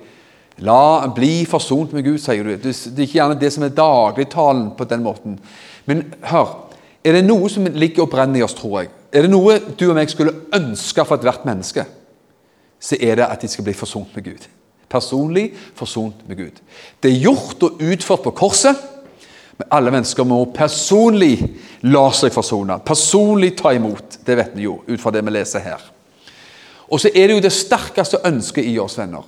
[0.58, 2.54] La bli forsont med Gud, sier du.
[2.56, 5.38] Det er ikke gjerne det som er dagligtalen på den måten.
[5.86, 6.70] Men hør,
[7.04, 8.92] er det noe som ligger og brenner i oss, tror jeg?
[9.16, 11.86] Er det noe du og meg skulle ønske for ethvert menneske,
[12.76, 14.42] så er det at de skal bli forsont med Gud.
[14.92, 16.60] Personlig forsont med Gud.
[17.02, 18.76] Det er gjort og utført på korset.
[19.56, 21.38] Men alle mennesker må personlig
[21.88, 22.76] la seg forsone.
[22.84, 24.18] Personlig ta imot.
[24.26, 25.86] Det vet vi jo, ut fra det vi leser her.
[26.92, 29.24] Og så er det jo det sterkeste ønsket i oss, venner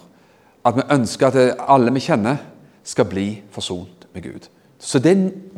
[0.68, 2.36] at vi ønsker at alle vi kjenner,
[2.84, 4.46] skal bli forsont med Gud.
[4.78, 5.16] Så det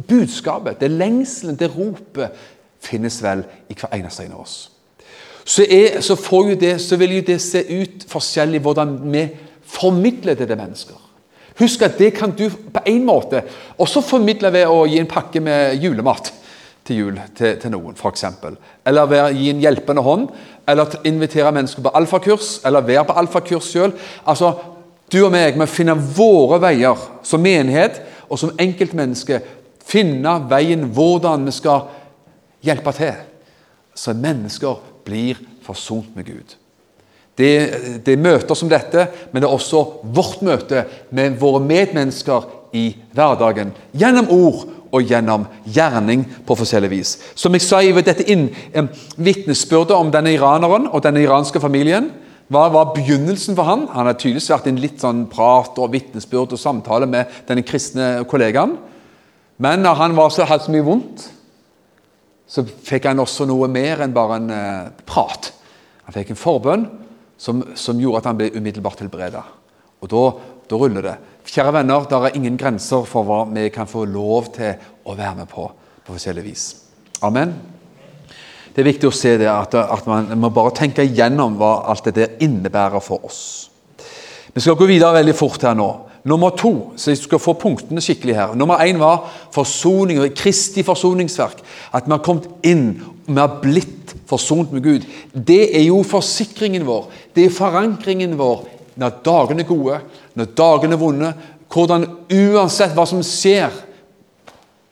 [0.09, 2.33] budskapet, det lengselen, det ropet,
[2.81, 4.59] finnes vel i hver eneste en av oss.
[5.45, 6.17] Så, er, så,
[6.61, 9.25] det, så, vil jo det se ut forskjellig hvordan vi
[9.67, 10.99] formidler det til mennesker.
[11.61, 13.43] Husk at det kan du på en måte
[13.79, 16.33] også formidle ved å gi en pakke med julemat
[16.87, 18.25] til jul til, til noen, f.eks.
[18.87, 20.29] Eller ved å gi en hjelpende hånd,
[20.69, 23.93] eller invitere mennesker på alfakurs, eller være på alfakurs sjøl.
[24.25, 24.55] Altså,
[25.13, 27.99] du og meg må finne våre veier som menighet
[28.31, 29.41] og som enkeltmenneske.
[29.91, 31.89] Finne veien hvordan vi skal
[32.65, 33.21] hjelpe til,
[33.95, 36.57] så mennesker blir forsont med Gud.
[37.41, 37.51] Det,
[38.05, 42.91] det, er møter som dette, men det er også vårt møte med våre medmennesker i
[43.17, 43.73] hverdagen.
[43.97, 47.15] Gjennom ord og gjennom gjerning på forskjellig vis.
[47.39, 48.49] Som jeg sa i dette inn,
[49.17, 52.11] vitnesbyrdet om denne iraneren og denne iranske familien,
[52.51, 53.87] hva var begynnelsen for han?
[53.95, 57.63] Han har tydeligvis vært i en litt sånn prat og vitnesbyrd og samtale med denne
[57.63, 58.75] kristne kollegaen.
[59.63, 61.29] Men når han var så, hadde så mye vondt,
[62.51, 65.53] så fikk han også noe mer enn bare en eh, prat.
[66.07, 66.87] Han fikk en forbønn
[67.41, 69.45] som, som, gjorde at han ble umiddelbart helbreda.
[70.03, 70.25] Og da,
[70.67, 71.19] da, ruller det.
[71.51, 74.75] Kjære venner, det er ingen grenser for hva vi kan få lov til
[75.07, 75.71] å være med på
[76.11, 76.65] på forskjellig vis.
[77.23, 77.53] Amen.
[78.71, 82.07] Det er viktig å se det, at, at man må bare tenke igjennom hva alt
[82.09, 83.43] det der innebærer for oss.
[84.51, 85.89] Vi skal gå videre veldig fort her nå.
[86.29, 88.57] Nummer to, så jeg skal få punktene skikkelig her.
[88.59, 91.63] Nummer én var forsoning, Kristi forsoningsverk.
[91.97, 95.07] At vi har kommet inn, vi har blitt forsont med Gud.
[95.33, 97.09] Det er jo forsikringen vår.
[97.35, 98.67] Det er forankringen vår
[99.01, 100.01] når dagene er gode,
[100.37, 101.33] når dagene er vonde.
[101.71, 103.73] Hvordan uansett hva som skjer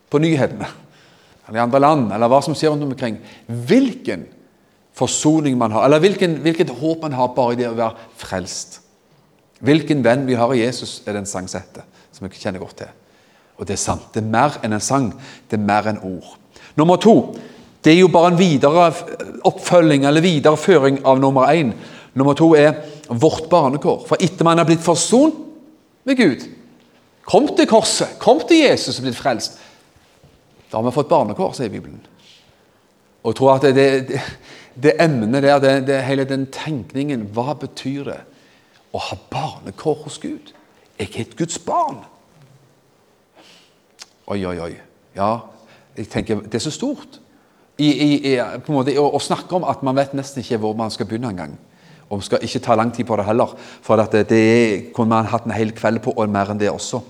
[0.09, 0.69] på nyhetene
[1.49, 3.17] eller i andre land, eller hva som skjer rundt omkring.
[3.47, 4.27] Hvilken
[4.99, 8.83] forsoning man har, eller hvilken, hvilket håp man har bare i det å være frelst.
[9.65, 12.91] Hvilken venn vi har i Jesus, er den sangsette som vi kjenner godt til.
[13.59, 14.11] Og det er sant.
[14.15, 15.11] Det er mer enn en sang.
[15.51, 16.37] Det er mer enn ord.
[16.79, 17.19] Nummer to
[17.85, 18.89] det er jo bare en videre
[19.47, 21.71] oppfølging eller videreføring av nummer én.
[22.19, 22.75] Nummer to er
[23.09, 24.03] vårt barnekår.
[24.09, 25.39] For etter man har blitt forsont
[26.09, 26.43] med Gud,
[27.29, 29.61] kom til korset, kom til Jesus og blitt frelst,
[30.69, 32.01] da har vi fått barnekår, sier Bibelen.
[33.23, 34.21] Og jeg tror at det, det,
[34.75, 38.19] det emnet der, det, det, hele den tenkningen Hva betyr det
[38.93, 40.53] å ha barnekår hos Gud?
[40.99, 42.01] Er ikke et Guds barn?
[44.29, 44.75] Oi, oi, oi.
[45.17, 45.39] Ja,
[45.97, 47.21] jeg tenker det er så stort.
[47.79, 50.75] I, i, på en måte, å, å, snakke om at man vet nesten ikke hvor
[50.79, 51.55] man skal begynne engang.
[52.09, 53.53] Og man skal ikke ta lang tid på det heller,
[53.85, 57.01] for det, det kunne man hatt en hel kveld på, og mer enn det også.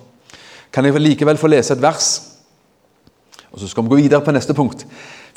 [0.75, 2.11] Kan jeg likevel få lese et vers?
[3.49, 4.85] Og Så skal vi gå videre på neste punkt.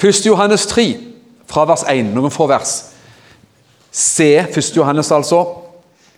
[0.02, 0.26] 1.
[0.26, 0.86] Johannes 3,
[1.48, 2.74] fra vers 1, noen få vers.
[3.92, 4.76] Se 1.
[4.76, 5.46] Johannes, altså,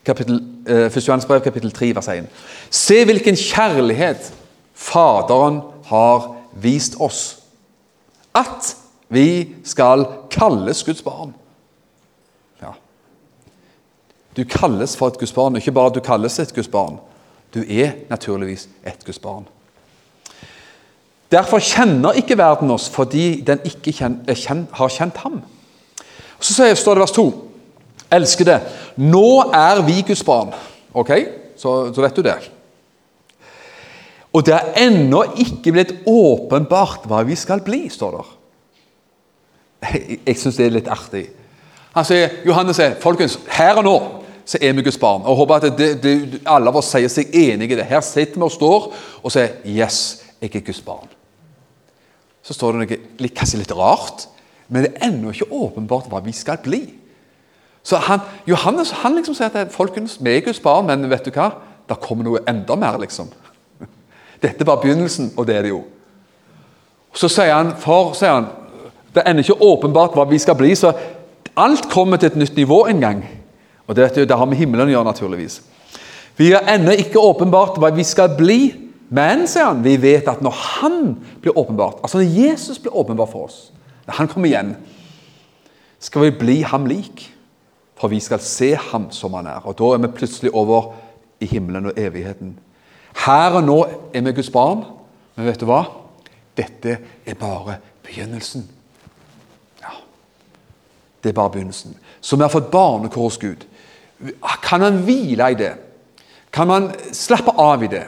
[0.05, 1.07] kapittel eh, 1.
[1.07, 2.27] Johannes brev, kapittel 3, vers 1.
[2.69, 4.33] Se hvilken kjærlighet
[4.73, 7.39] Faderen har vist oss.
[8.35, 8.75] At
[9.09, 11.33] vi skal kalles Guds barn.
[12.61, 12.73] Ja.
[14.37, 15.55] Du kalles for et Guds barn.
[15.55, 16.97] Ikke bare du kalles et Guds barn.
[17.53, 19.47] Du er naturligvis et Guds barn.
[21.31, 25.41] Derfor kjenner ikke verden oss fordi den ikke kjen, kjen, har kjent ham.
[26.39, 27.52] Så står det vers 2.
[28.13, 28.59] Elskede,
[29.01, 30.53] nå er vi Guds barn.
[30.93, 31.11] Ok,
[31.57, 32.37] så, så vet du det.
[34.33, 38.25] Og det er ennå ikke blitt åpenbart hva vi skal bli, står det.
[39.83, 41.27] Jeg, jeg syns det er litt artig.
[41.93, 43.97] Han sier, Johannes sier, folkens, her og nå
[44.45, 45.23] så er vi Guds barn.
[45.23, 47.85] Og håper at det, det, alle av oss sier seg enig i det.
[47.87, 48.87] Her sitter vi og står
[49.21, 49.99] og sier Yes,
[50.41, 51.07] jeg er Guds barn.
[52.43, 54.25] Så står det noe kanskje litt rart,
[54.67, 56.81] men det er ennå ikke åpenbart hva vi skal bli.
[57.83, 61.33] Så han, Johannes han liksom sier at folkens, vi er Guds barn, men vet du
[61.35, 61.49] hva?
[61.89, 63.27] Det kommer noe enda mer, liksom.
[64.43, 65.81] Dette var begynnelsen, og det er det jo.
[67.13, 68.51] Så sier han, for, sier han
[69.13, 70.89] det er ennå ikke åpenbart hva vi skal bli, så
[71.59, 73.19] alt kommer til et nytt nivå en gang.
[73.85, 75.59] Og det, vet du, det har med himmelen å gjøre, naturligvis.
[76.39, 78.71] Vi har ennå ikke åpenbart hva vi skal bli,
[79.13, 80.97] men sier han, vi vet at når Han
[81.43, 83.59] blir åpenbart, altså når Jesus blir åpenbart for oss,
[84.07, 84.73] når Han kommer igjen,
[86.01, 87.27] skal vi bli ham lik.
[88.03, 89.63] For vi skal se ham som han er.
[89.63, 90.89] Og da er vi plutselig over
[91.39, 92.57] i himmelen og evigheten.
[93.23, 93.77] Her og nå
[94.11, 94.81] er vi Guds barn,
[95.37, 95.85] men vet du hva?
[96.57, 98.65] Dette er bare begynnelsen.
[99.79, 99.93] Ja,
[101.23, 101.95] Det er bare begynnelsen.
[102.19, 103.63] Så vi har fått barnekår hos Gud.
[104.67, 105.71] Kan man hvile i det?
[106.51, 108.03] Kan man slappe av i det?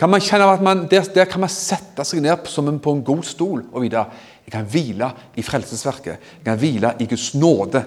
[0.00, 2.96] Kan man kjenne at man, der, der, kan man sette seg ned som en, på
[2.96, 4.06] en god stol og vite
[4.46, 6.32] jeg kan hvile i frelsesverket.
[6.38, 7.84] Jeg kan hvile i Guds nåde.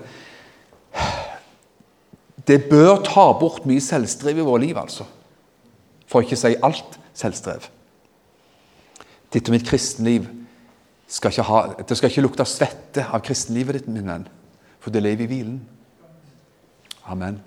[2.50, 5.06] Det bør ta bort mye selvstrev i vårt liv, altså.
[6.10, 7.68] For ikke å si alt selvstrev.
[9.30, 10.26] Ditt og mitt kristenliv
[11.10, 14.26] skal ikke ha, det skal ikke lukte svette av kristenlivet ditt, min venn,
[14.82, 15.60] for det lever i hvilen.
[17.10, 17.38] Amen.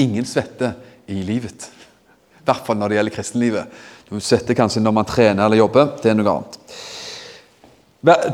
[0.00, 0.72] Ingen svette
[1.08, 1.68] i livet.
[2.40, 3.78] I hvert fall når det gjelder kristenlivet.
[4.08, 5.94] Du svetter kanskje når man trener eller jobber.
[6.00, 6.58] Det er noe annet.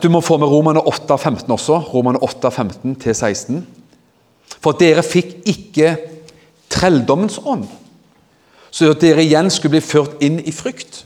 [0.02, 1.78] Du må få med Romane 8, 15 også.
[1.92, 3.60] Romane 8, 15 til 16.
[4.61, 5.94] For dere fikk ikke
[6.70, 7.66] trelldommens ånd,
[8.70, 11.05] så dere igjen skulle bli ført inn i frykt.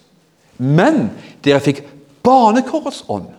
[0.59, 1.09] Men
[1.43, 1.81] dere fikk
[2.25, 3.31] barnekårets ånd.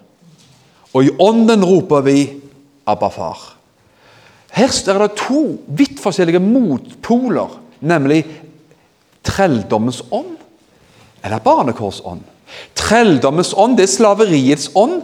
[0.95, 2.41] Og i ånden roper vi
[2.87, 3.55] 'Abba, far'.
[4.51, 8.25] Her er det to vidt forskjellige motpoler, nemlig
[9.23, 10.37] trelldommens ånd
[11.23, 12.21] eller barnekårets ånd.
[12.75, 15.01] Trelldommens ånd, det er slaveriets ånd.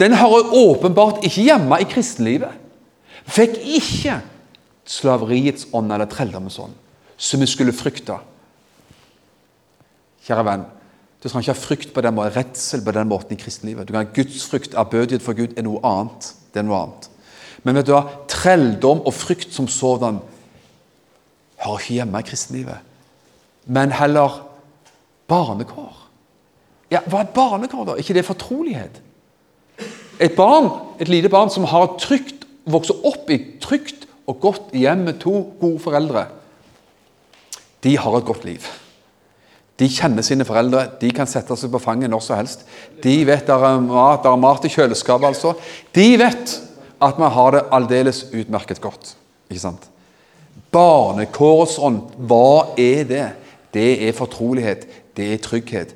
[0.00, 2.56] Den hører åpenbart ikke hjemme i kristenlivet.
[3.28, 4.20] Fikk ikke
[4.90, 6.74] slaveriets ånd eller trelldommens ånd,
[7.16, 8.16] som vi skulle frykte.
[10.26, 10.66] Kjære venn,
[11.20, 13.88] du skal ikke ha frykt på den måten, redsel på den måten i kristenlivet.
[13.88, 16.32] Du kan ha Guds frykt, Ærbødighet for Gud er noe annet.
[16.52, 17.08] Det er noe annet.
[17.62, 18.06] Men vet du hva?
[18.30, 20.20] trelldom og frykt som sådan
[21.60, 22.78] hører ikke hjemme i kristenlivet.
[23.66, 24.40] Men heller
[25.28, 25.96] barnekår.
[26.90, 27.94] Ja, Hva er barnekår, da?
[28.00, 28.96] ikke det fortrolighet?
[30.20, 35.06] Et barn, et lite barn som har trygt, vokser opp i trygt og godt hjem
[35.08, 36.26] med to gode foreldre,
[37.80, 38.64] de har et godt liv.
[39.80, 42.66] De kjenner sine foreldre, de kan sette seg på fanget når som helst.
[43.00, 45.30] De vet det er mat, der er mat i kjøleskapet.
[45.30, 45.54] altså.
[45.96, 46.52] De vet
[47.00, 49.14] at vi har det aldeles utmerket godt.
[49.48, 49.88] Ikke sant?
[50.70, 53.24] Barnekårets ånd, hva er det?
[53.72, 54.84] Det er fortrolighet,
[55.16, 55.94] det er trygghet,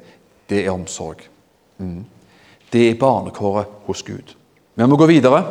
[0.48, 1.20] det er omsorg.
[1.78, 2.06] Mm.
[2.72, 4.32] Det er barnekåret hos Gud.
[4.74, 5.42] Vi må gå videre.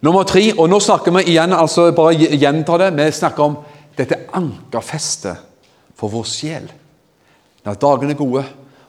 [0.00, 3.56] Nummer tre, og nå snakker vi igjen, altså bare gjenta det, vi snakker om
[3.98, 5.42] dette ankerfestet
[5.98, 6.70] for vår sjel.
[7.66, 8.44] Når dagene er gode,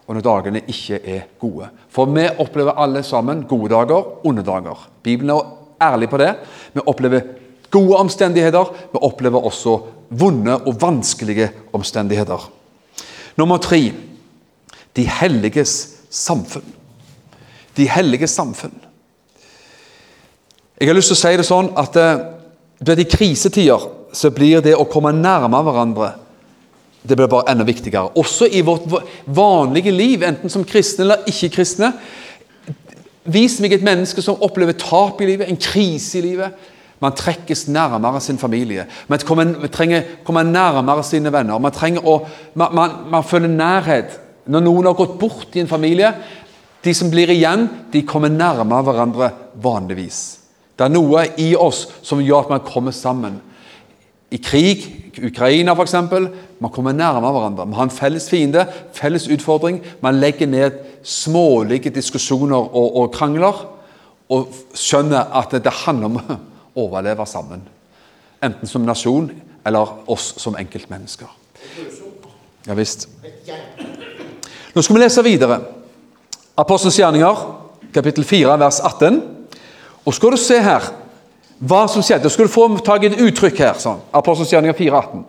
[0.07, 1.67] og når dagene ikke er gode.
[1.91, 4.87] For vi opplever alle sammen gode dager, onde dager.
[5.03, 6.31] Bibelen er ærlig på det.
[6.73, 7.27] Vi opplever
[7.71, 9.77] gode omstendigheter, vi opplever også
[10.09, 12.47] vonde og vanskelige omstendigheter.
[13.39, 13.81] Nummer tre
[14.95, 15.75] de helliges
[16.11, 16.67] samfunn.
[17.75, 18.75] De helliges samfunn.
[20.81, 21.97] Jeg har lyst til å si det sånn at
[22.81, 23.83] vet, i krisetider
[24.17, 26.07] så blir det å komme nærmere hverandre
[27.05, 28.13] det blir bare enda viktigere.
[28.17, 28.87] Også i vårt
[29.25, 31.91] vanlige liv, enten som kristne eller ikke-kristne.
[33.33, 36.57] Vis meg et menneske som opplever tap i livet, en krise i livet.
[37.01, 38.87] Man trekkes nærmere sin familie.
[39.09, 41.61] Man kommer, trenger komme nærmere sine venner.
[41.61, 42.19] Man, trenger å,
[42.53, 44.17] man, man, man, føler nærhet.
[44.49, 46.13] Når noen har gått bort i en familie,
[46.81, 50.40] de som blir igjen, de kommer nærmere hverandre vanligvis.
[50.77, 53.41] Det er noe i oss som gjør at man kommer sammen.
[54.31, 55.93] i krig, Ukraina f.eks.
[56.59, 57.65] Man kommer nærmere hverandre.
[57.65, 59.81] Man har en felles fiende, felles utfordring.
[60.01, 60.71] Man legger ned
[61.03, 63.65] smålige diskusjoner og, og krangler
[64.31, 66.19] og skjønner at det handler om
[66.75, 67.65] å overleve sammen.
[68.41, 69.27] Enten som nasjon
[69.67, 71.27] eller oss som enkeltmennesker.
[72.67, 73.09] Ja visst.
[74.71, 75.59] Nå skal vi lese videre.
[76.55, 77.43] Apostelens gjerninger,
[77.93, 79.21] kapittel 4, vers 18.
[80.05, 80.89] Og skal du se her
[81.61, 82.29] hva som skjedde.
[82.29, 83.77] Skal du få tak i et uttrykk her.
[83.77, 85.25] sånn, Apostelens gjerninger 4, 18.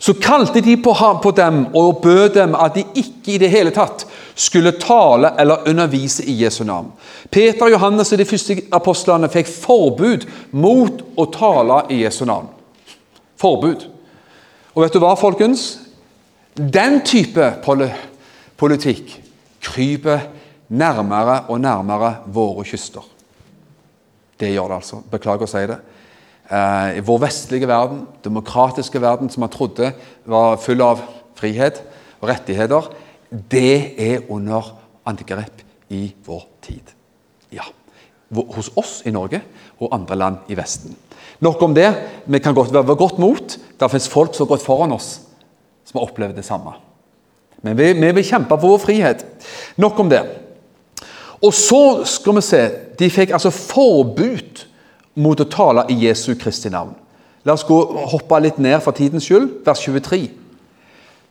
[0.00, 4.06] Så kalte de på dem og bød dem at de ikke i det hele tatt
[4.34, 6.88] skulle tale eller undervise i Jesu navn.
[7.30, 12.48] Peter og Johannes og de første apostlene fikk forbud mot å tale i Jesu navn.
[13.36, 13.84] Forbud.
[14.74, 15.78] Og vet du hva, folkens?
[16.56, 17.52] Den type
[18.56, 19.18] politikk
[19.60, 20.30] kryper
[20.68, 23.04] nærmere og nærmere våre kyster.
[24.40, 25.02] Det gjør det, altså.
[25.12, 25.78] Beklager å si det.
[26.50, 29.92] Eh, I vår vestlige verden, demokratiske verden, som man trodde
[30.24, 31.02] var full av
[31.38, 31.82] frihet
[32.20, 32.88] og rettigheter,
[33.30, 34.72] det er under
[35.06, 35.62] antigrep
[35.94, 36.96] i vår tid.
[37.54, 37.68] Ja.
[38.30, 39.42] Hos oss i Norge
[39.80, 40.96] og andre land i Vesten.
[41.40, 41.88] Nok om det.
[42.26, 43.56] Vi kan godt være godt mot.
[43.80, 45.20] Det finnes folk som har gått foran oss,
[45.88, 46.74] som har opplevd det samme.
[47.64, 49.24] Men vi, vi vil kjempe for vår frihet.
[49.80, 50.22] Nok om det.
[51.40, 52.60] Og så skal vi se
[53.00, 54.66] De fikk altså forbud
[55.20, 56.92] mot å tale i Jesu Kristi navn.
[57.48, 57.76] La oss gå,
[58.12, 60.20] hoppe litt ned for tidens skyld, vers 23.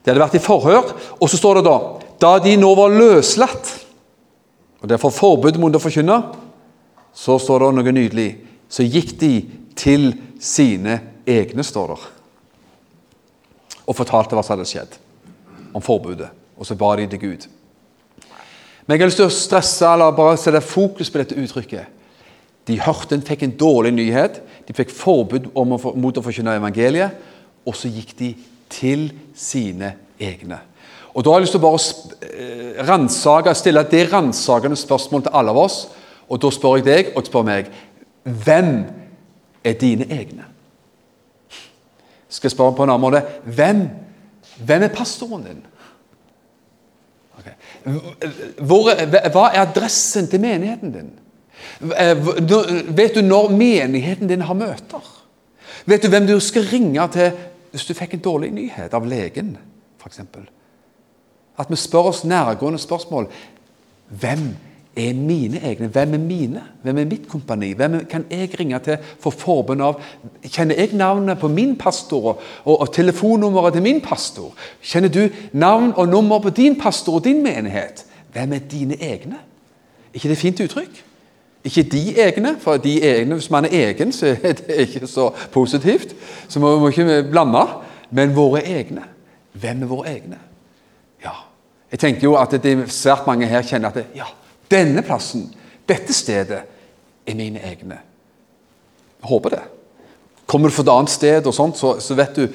[0.00, 0.90] Det hadde vært i forhør,
[1.20, 1.76] og så står det da
[2.20, 3.70] Da de nå var løslatt,
[4.82, 6.18] og derfor forbud mot å forkynne,
[7.16, 8.30] så står det noe nydelig.
[8.68, 9.32] Så gikk de
[9.76, 10.10] til
[10.40, 12.00] sine egne, står det,
[13.86, 14.98] Og fortalte hva som hadde skjedd,
[15.72, 16.28] om forbudet.
[16.60, 17.48] Og så ba de til Gud.
[18.90, 21.92] Men jeg har lyst til å stresse eller bare sette fokus på dette uttrykket.
[22.66, 24.40] De hørte en fikk en dårlig nyhet.
[24.66, 27.14] De fikk forbud å, mot å forkynne evangeliet.
[27.62, 28.32] Og så gikk de
[28.66, 29.04] til
[29.38, 30.58] sine egne.
[31.14, 35.54] Og Da har jeg lyst til å bare ransage, stille det ransakende spørsmålet til alle
[35.54, 35.78] av oss.
[36.26, 37.70] Og Da spør jeg deg, og spør meg
[38.26, 38.72] Hvem
[39.62, 40.50] er dine egne?
[42.26, 43.86] Skal jeg spørre på en annen måte Hvem,
[44.66, 45.62] hvem er pastoren din?
[48.58, 48.90] Hvor,
[49.32, 51.10] hva er adressen til menigheten din?
[51.80, 52.16] Eh,
[52.96, 55.10] vet du når menigheten din har møter?
[55.86, 57.32] Vet du hvem du skal ringe til
[57.70, 59.54] hvis du fikk en dårlig nyhet av legen,
[60.02, 60.20] f.eks.?
[61.60, 63.28] At vi spør oss nærgående spørsmål.
[64.08, 64.48] Hvem
[65.08, 65.88] er mine egne?
[65.88, 66.62] Hvem er mine?
[66.82, 67.72] Hvem er mitt kompani?
[67.72, 70.00] Hvem kan jeg ringe til for forbund av?
[70.44, 74.54] Kjenner jeg navnet på min pastor og, og, telefonnummeret til min pastor?
[74.82, 78.04] Kjenner du navn og nummer på din pastor og din menighet?
[78.32, 79.46] Hvem er dine egne?
[80.14, 81.04] ikke det fint uttrykk?
[81.64, 85.30] Ikke de egne, for de egne, hvis man er egen, så er det ikke så
[85.52, 86.14] positivt.
[86.48, 87.66] Så må vi ikke blande.
[88.10, 89.04] Men våre egne.
[89.52, 90.38] Hvem er våre egne?
[91.24, 91.36] Ja,
[91.92, 94.28] Jeg tenker jo at det er svært mange her kjenner at det, ja,
[94.70, 95.48] denne plassen,
[95.88, 96.62] dette stedet,
[97.26, 97.98] er mine egne.
[99.20, 99.62] Jeg håper det.
[100.46, 102.46] Kommer du fra et annet sted, og sånt, så, så vet du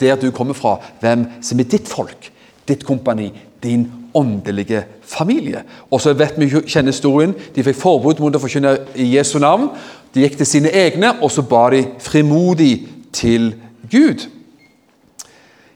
[0.00, 2.30] der du kommer fra, hvem som er ditt folk,
[2.68, 3.28] ditt kompani,
[3.62, 5.62] din åndelige familie.
[5.90, 7.34] Og så vet vi kjenner historien.
[7.54, 9.68] De fikk forbud mot å forkynne Jesu navn.
[10.14, 13.52] De gikk til sine egne, og så ba de frimodig til
[13.90, 14.26] Gud.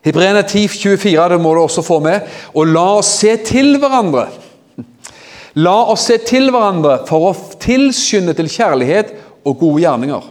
[0.07, 2.27] Hebreerne 10, 24, det må du også få med.
[2.55, 4.29] Og la oss se til hverandre
[5.57, 9.15] La oss se til hverandre for å tilskynde til kjærlighet
[9.47, 10.27] og gode gjerninger.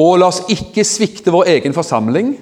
[0.00, 2.34] Og la oss ikke svikte vår egen forsamling,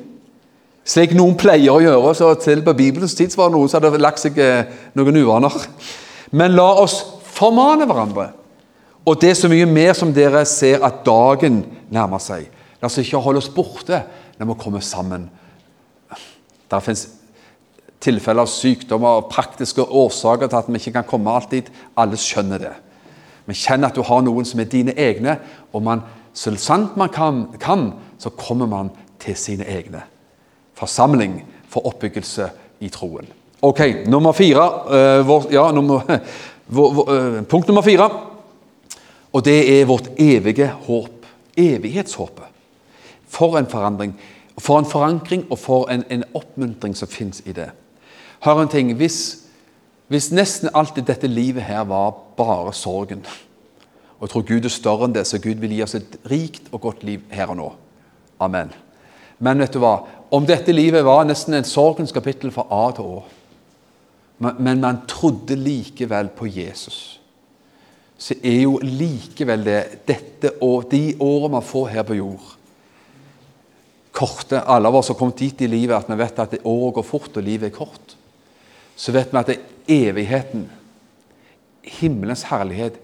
[0.89, 2.15] slik noen pleier å gjøre.
[2.17, 5.55] så Til på Bibelens tid var det noen som hadde lagt seg eh, noen uvaner.
[6.31, 7.01] Men la oss
[7.37, 8.31] formane hverandre.
[9.09, 11.63] Og det er så mye mer som dere ser at dagen
[11.93, 12.49] nærmer seg.
[12.81, 14.03] La oss ikke holde oss borte
[14.39, 15.29] når vi kommer sammen.
[16.69, 17.07] Der finnes
[18.01, 21.71] tilfeller av sykdommer og praktiske årsaker til at vi ikke kan komme alltid.
[21.99, 22.75] Alle skjønner det.
[23.49, 25.39] Men kjenn at du har noen som er dine egne,
[25.73, 26.05] og man,
[26.37, 28.91] så sant man kan, kan, så kommer man
[29.23, 30.03] til sine egne.
[30.79, 32.51] Forsamling for oppbyggelse
[32.85, 33.27] i troen.
[33.63, 34.67] Ok, nummer fire.
[34.91, 36.01] øh, vår, ja, nummer,
[36.77, 38.11] vår, vår, øh, punkt nummer fire.
[39.33, 41.27] Og det er vårt evige håp.
[41.57, 42.45] Evighetshåpet.
[43.29, 44.21] For en forandring.
[44.59, 47.71] For en forankring og for en, en oppmuntring som fins i det.
[48.41, 48.93] Hør en ting.
[48.97, 49.45] Hvis,
[50.09, 53.25] hvis nesten alt i dette livet her var bare sorgen
[54.19, 56.73] Og jeg tror Gud er større enn det, så Gud vil gi oss et rikt
[56.73, 57.69] og godt liv her og nå.
[58.43, 58.73] Amen.
[59.39, 60.01] Men vet du hva?
[60.35, 63.21] Om dette livet var nesten en sorgens kapittel fra A til Å,
[64.59, 67.21] men man trodde likevel på Jesus,
[68.19, 69.79] så er jo likevel det
[70.11, 72.59] dette og de årene man får her på jord
[74.19, 74.61] korte.
[74.61, 77.37] Alle av oss har kommet dit i livet at vi vet at året går fort,
[77.37, 78.08] og livet er kort.
[78.99, 79.55] Så vet vi at
[79.89, 80.67] evigheten,
[82.01, 82.99] himmelens herlighet,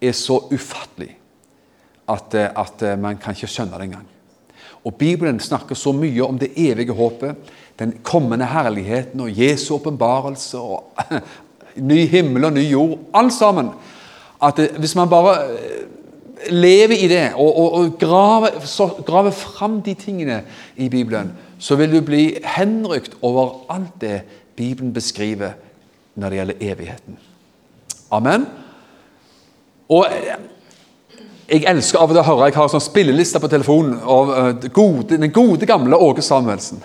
[0.00, 1.12] er så ufattelig
[2.08, 4.08] at, eh, at eh, man kan ikke skjønne det engang.
[4.84, 7.36] Og Bibelen snakker så mye om det evige håpet,
[7.78, 10.92] den kommende herligheten og Jesu åpenbarelse og
[11.90, 12.98] ny himmel og ny jord.
[13.14, 13.70] Alt sammen.
[14.42, 15.84] At hvis man bare eh,
[16.50, 18.60] lever i det og, og, og graver,
[19.06, 20.42] graver, fram de tingene
[20.76, 24.22] i Bibelen, så vil du bli henrykt over alt det
[24.56, 25.56] Bibelen beskriver
[26.14, 27.18] når det gjelder evigheten.
[28.14, 28.46] Amen.
[29.88, 30.36] Og eh,
[31.48, 34.68] jeg elsker av og til å høre jeg har sånn spilleliste på telefonen av uh,
[34.72, 36.80] gode, den gode, gamle Åge Samuelsen.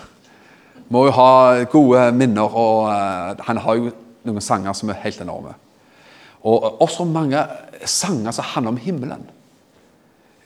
[0.92, 1.32] Må jo ha
[1.72, 3.94] gode minner, og uh, han har jo
[4.28, 5.54] noen sanger som er helt enorme.
[6.44, 7.40] Og også mange
[7.88, 9.24] sanger som handler om himmelen.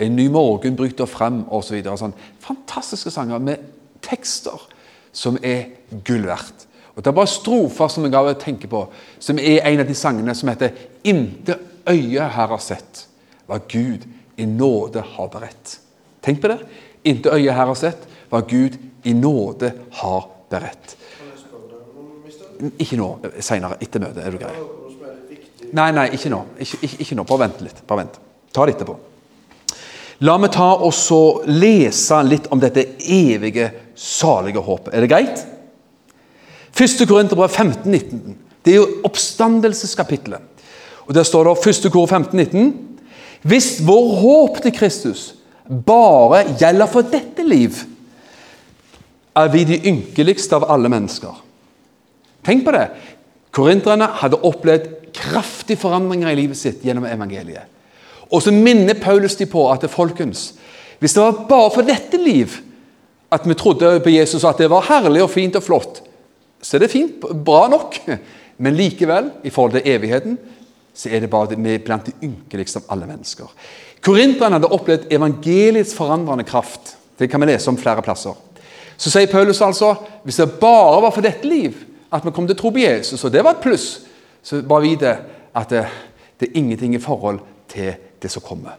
[0.01, 1.79] En ny morgen bryter frem osv.
[1.97, 2.15] Sånn.
[2.43, 3.65] Fantastiske sanger med
[4.03, 4.61] tekster
[5.13, 5.69] som er
[6.05, 6.67] gull verdt.
[6.95, 8.83] Og Det er bare strofer som jeg av og tenker på,
[9.19, 10.71] som er en av de sangene som heter
[11.03, 13.07] 'Inte øye her har sett'
[13.47, 14.05] hva Gud
[14.37, 15.79] i nåde har beredt.
[16.21, 16.59] Tenk på det.
[17.03, 20.95] Inte øye her har sett hva Gud i nåde har beredt.
[22.79, 23.17] Ikke nå.
[23.39, 23.77] Seinere.
[23.81, 24.23] Etter møtet.
[24.25, 24.53] Er du grei?
[25.73, 26.43] Nei, nei, ikke nå.
[26.59, 27.25] Ikke, ikke, ikke nå.
[27.27, 27.81] Bare vent litt.
[27.87, 28.19] Bare vent.
[28.53, 28.95] Ta det etterpå.
[30.23, 34.93] La meg ta og lese litt om dette evige, salige håpet.
[34.93, 35.43] Er det greit?
[36.73, 37.07] 1.
[37.07, 38.37] Korinterbrev 15, 19.
[38.65, 40.41] Det er jo oppstandelseskapitlet.
[41.05, 41.91] Og Der står det 1.
[41.91, 42.73] kor 15, 19.
[43.41, 45.33] Hvis vår håp til Kristus
[45.85, 47.75] bare gjelder for dette liv,
[49.35, 51.33] er vi de ynkeligste av alle mennesker.
[52.45, 52.87] Tenk på det.
[53.51, 57.69] Korinterne hadde opplevd kraftige forandringer i livet sitt gjennom evangeliet.
[58.33, 60.53] Og så minner Paulus de på at folkens,
[60.99, 62.55] hvis det var bare for dette liv
[63.33, 66.01] at vi trodde på Jesus, at det var herlig og fint og flott,
[66.63, 67.99] så er det fint, bra nok.
[68.63, 70.37] Men likevel, i forhold til evigheten,
[70.93, 73.49] så er det bare vi blant de ynkeligste av alle mennesker.
[74.03, 76.95] Korinterne hadde opplevd evangeliets forandrende kraft.
[77.19, 78.35] Det kan vi lese om flere plasser.
[78.97, 81.75] Så sier Paulus altså hvis det bare var for dette liv
[82.13, 84.03] at vi kom til å tro på Jesus, og det var et pluss,
[84.43, 85.85] så bare vit at det,
[86.39, 87.39] det, er ingenting i forhold
[87.71, 88.77] til det som kommer.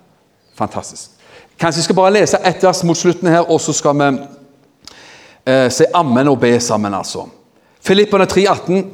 [0.54, 1.16] Fantastisk.
[1.58, 4.10] Kanskje vi skal bare lese ett vers mot slutten her, og så skal vi
[5.50, 7.26] eh, si ammen og be sammen, altså.
[7.84, 8.84] Filippene 3,18.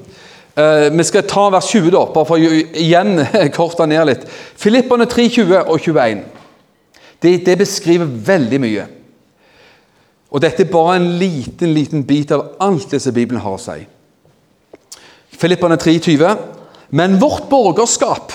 [0.59, 3.21] Uh, vi skal ta vers 20, da, bare for å igjen
[3.57, 4.27] korte ned litt.
[4.59, 6.25] Filippene 3, 20 og 21.
[7.21, 8.87] Det, det, beskriver veldig mye.
[10.31, 13.63] Og Dette er bare en liten liten bit av alt det som Bibelen har å
[13.63, 13.79] si.
[15.41, 16.47] Filippene 3, 20.
[16.91, 18.33] Men vårt borgerskap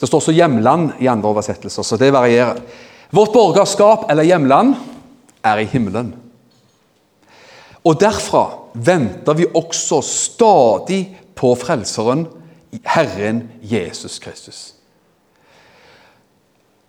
[0.00, 2.56] Det står også 'hjemland' i andre oversettelser, så det varierer.
[3.12, 4.74] Vårt borgerskap eller hjemland
[5.44, 6.14] er i himmelen.
[7.84, 11.00] Og derfra venter vi også stadig
[11.38, 12.26] på Frelseren,
[12.84, 14.60] Herren Jesus Kristus.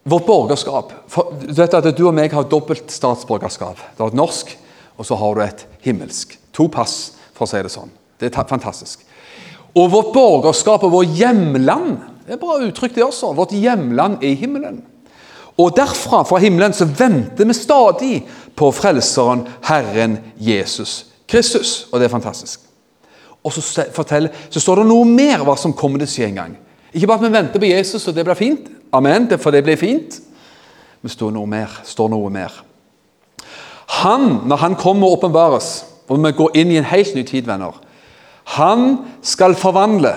[0.04, 3.80] Vårt borgerskap for, du vet at Du og meg har dobbelt statsborgerskap.
[3.96, 4.56] Du har et norsk,
[4.98, 6.38] og så har du et himmelsk.
[6.58, 7.92] To pass, for å si det sånn.
[8.20, 9.06] Det er fantastisk.
[9.78, 13.34] Og vårt borgerskap og vårt hjemland det er bra uttrykk, det også.
[13.36, 14.78] Vårt hjemland er i himmelen.
[15.60, 18.12] Og derfra, fra himmelen, så venter vi stadig
[18.56, 21.88] på Frelseren, Herren Jesus Kristus.
[21.91, 22.60] Og det er fantastisk.
[23.43, 26.41] Og så, fortell, så står det noe mer hva som kommer til å skje en
[26.41, 26.58] gang.
[26.91, 28.68] Ikke bare at vi venter på Jesus, og det blir fint.
[28.93, 30.20] Amen, for det blir fint.
[31.02, 31.80] Men det står noe mer.
[31.88, 32.60] står noe mer.
[34.02, 37.47] Han, når han kommer og åpenbares, og vi går inn i en helt ny tid,
[37.47, 37.80] venner
[38.58, 40.14] Han skal forvandle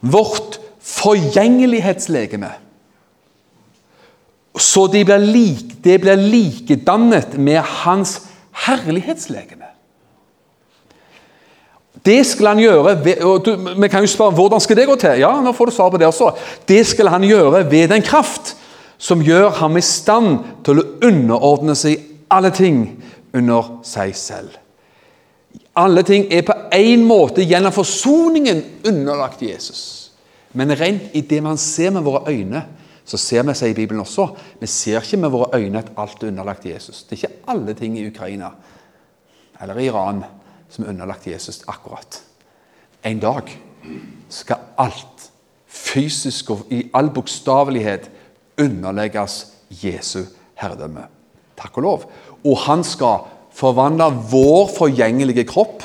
[0.00, 2.50] vårt forgjengelighetslegeme
[4.60, 8.20] så de blir, like, det blir likedannet med hans
[8.66, 9.68] herlighetslegeme.
[12.04, 12.94] Det skal han gjøre
[13.28, 15.20] og du, Vi kan jo spørre hvordan skal det gå til.
[15.20, 16.32] Ja, nå får du svar på det også.
[16.68, 18.54] Det skal han gjøre ved den kraft
[19.00, 22.00] som gjør ham i stand til å underordne seg
[22.30, 22.82] alle ting
[23.36, 24.56] under seg selv.
[25.76, 30.10] Alle ting er på én måte gjennom forsoningen underlagt Jesus.
[30.52, 32.64] Men rent i det man ser med våre øyne,
[33.10, 34.28] så ser vi seg i Bibelen også.
[34.60, 37.02] Vi ser ikke med våre øyne at alt er underlagt Jesus.
[37.02, 38.52] Det er ikke alle ting i Ukraina
[39.60, 40.22] eller Iran
[40.70, 42.20] som er underlagt Jesus akkurat.
[43.04, 43.50] En dag
[44.30, 45.30] skal alt
[45.66, 48.10] fysisk og i all bokstavelighet
[48.60, 49.40] underlegges
[49.82, 50.22] Jesu
[50.60, 51.08] herredømme.
[51.58, 52.10] Takk og lov.
[52.44, 55.82] Og han skal forvandle vår forgjengelige kropp.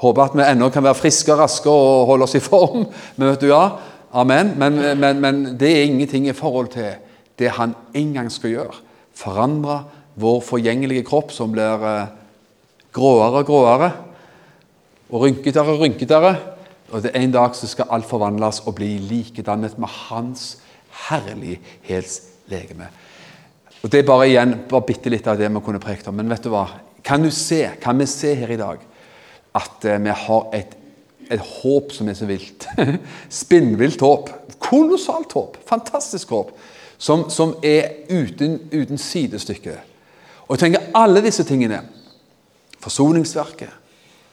[0.00, 2.86] Håper at vi ennå kan være friske og raske og holde oss i form.
[3.16, 3.66] Men vet du ja,
[4.14, 4.54] amen.
[4.58, 6.94] Men, men, men det er ingenting i forhold til
[7.38, 8.80] det han en gang skal gjøre.
[9.14, 9.82] Forandre
[10.20, 12.10] vår forgjengelige kropp som blir eh,
[12.94, 13.92] gråere og gråere,
[15.10, 16.34] og rynketere og rynketere.
[16.94, 20.58] Og det En dag så skal alt forvandles og bli likedannet med Hans
[21.08, 22.86] herlighetslegeme.
[23.82, 26.14] Og Det er bare igjen, bare bitte litt av det vi kunne prekt om.
[26.14, 26.68] Men vet du hva?
[27.04, 28.78] Kan du se, kan vi se her i dag
[29.54, 30.76] at eh, vi har et,
[31.30, 32.66] et håp som er så vilt?
[33.42, 34.30] Spinnvilt håp.
[34.58, 35.58] Kolossalt håp.
[35.68, 36.54] Fantastisk håp.
[36.98, 39.78] Som, som er uten, uten sidestykke.
[40.46, 41.82] Og jeg tenker alle disse tingene
[42.84, 43.70] Forsoningsverket,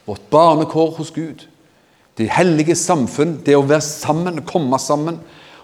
[0.04, 1.46] vårt barnekår hos Gud,
[2.20, 5.22] det hellige samfunn, det å være sammen, komme sammen,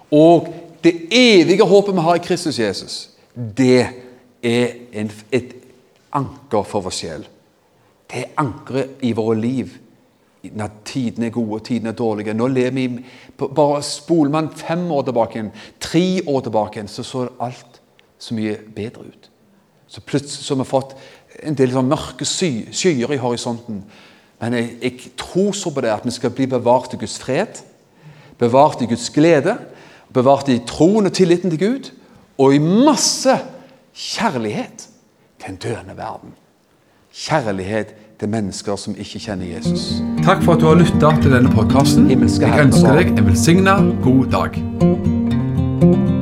[0.08, 0.48] og
[0.80, 2.94] det evige håpet vi har i Kristus Jesus,
[3.34, 3.90] det
[4.40, 5.52] er en, et
[6.16, 7.26] anker for vår sjel.
[8.08, 9.74] Det er ankeret i våre liv
[10.42, 12.34] når tidene er gode og tidene er dårlige.
[12.34, 13.04] Nå lever vi
[13.38, 17.80] Bare spoler man fem år tilbake, igjen, tre år tilbake, igjen, så så alt
[18.18, 19.30] så mye bedre ut.
[19.88, 20.94] Så plutselig så har vi fått
[21.42, 23.82] en del sånn mørke skyer i horisonten.
[24.40, 27.62] Men jeg, jeg, tror så på det at vi skal bli bevart i Guds fred,
[28.38, 29.56] bevart i Guds glede,
[30.14, 31.90] bevart i troen og tilliten til Gud,
[32.38, 33.34] og i masse
[33.94, 34.86] kjærlighet
[35.38, 36.34] til en døende verden.
[37.14, 40.02] Kjærlighet til mennesker som ikke kjenner Jesus.
[40.26, 42.10] Takk for at du har lytta til denne podkasten.
[42.10, 42.18] Jeg
[42.66, 46.17] ønsker deg en velsigna god dag.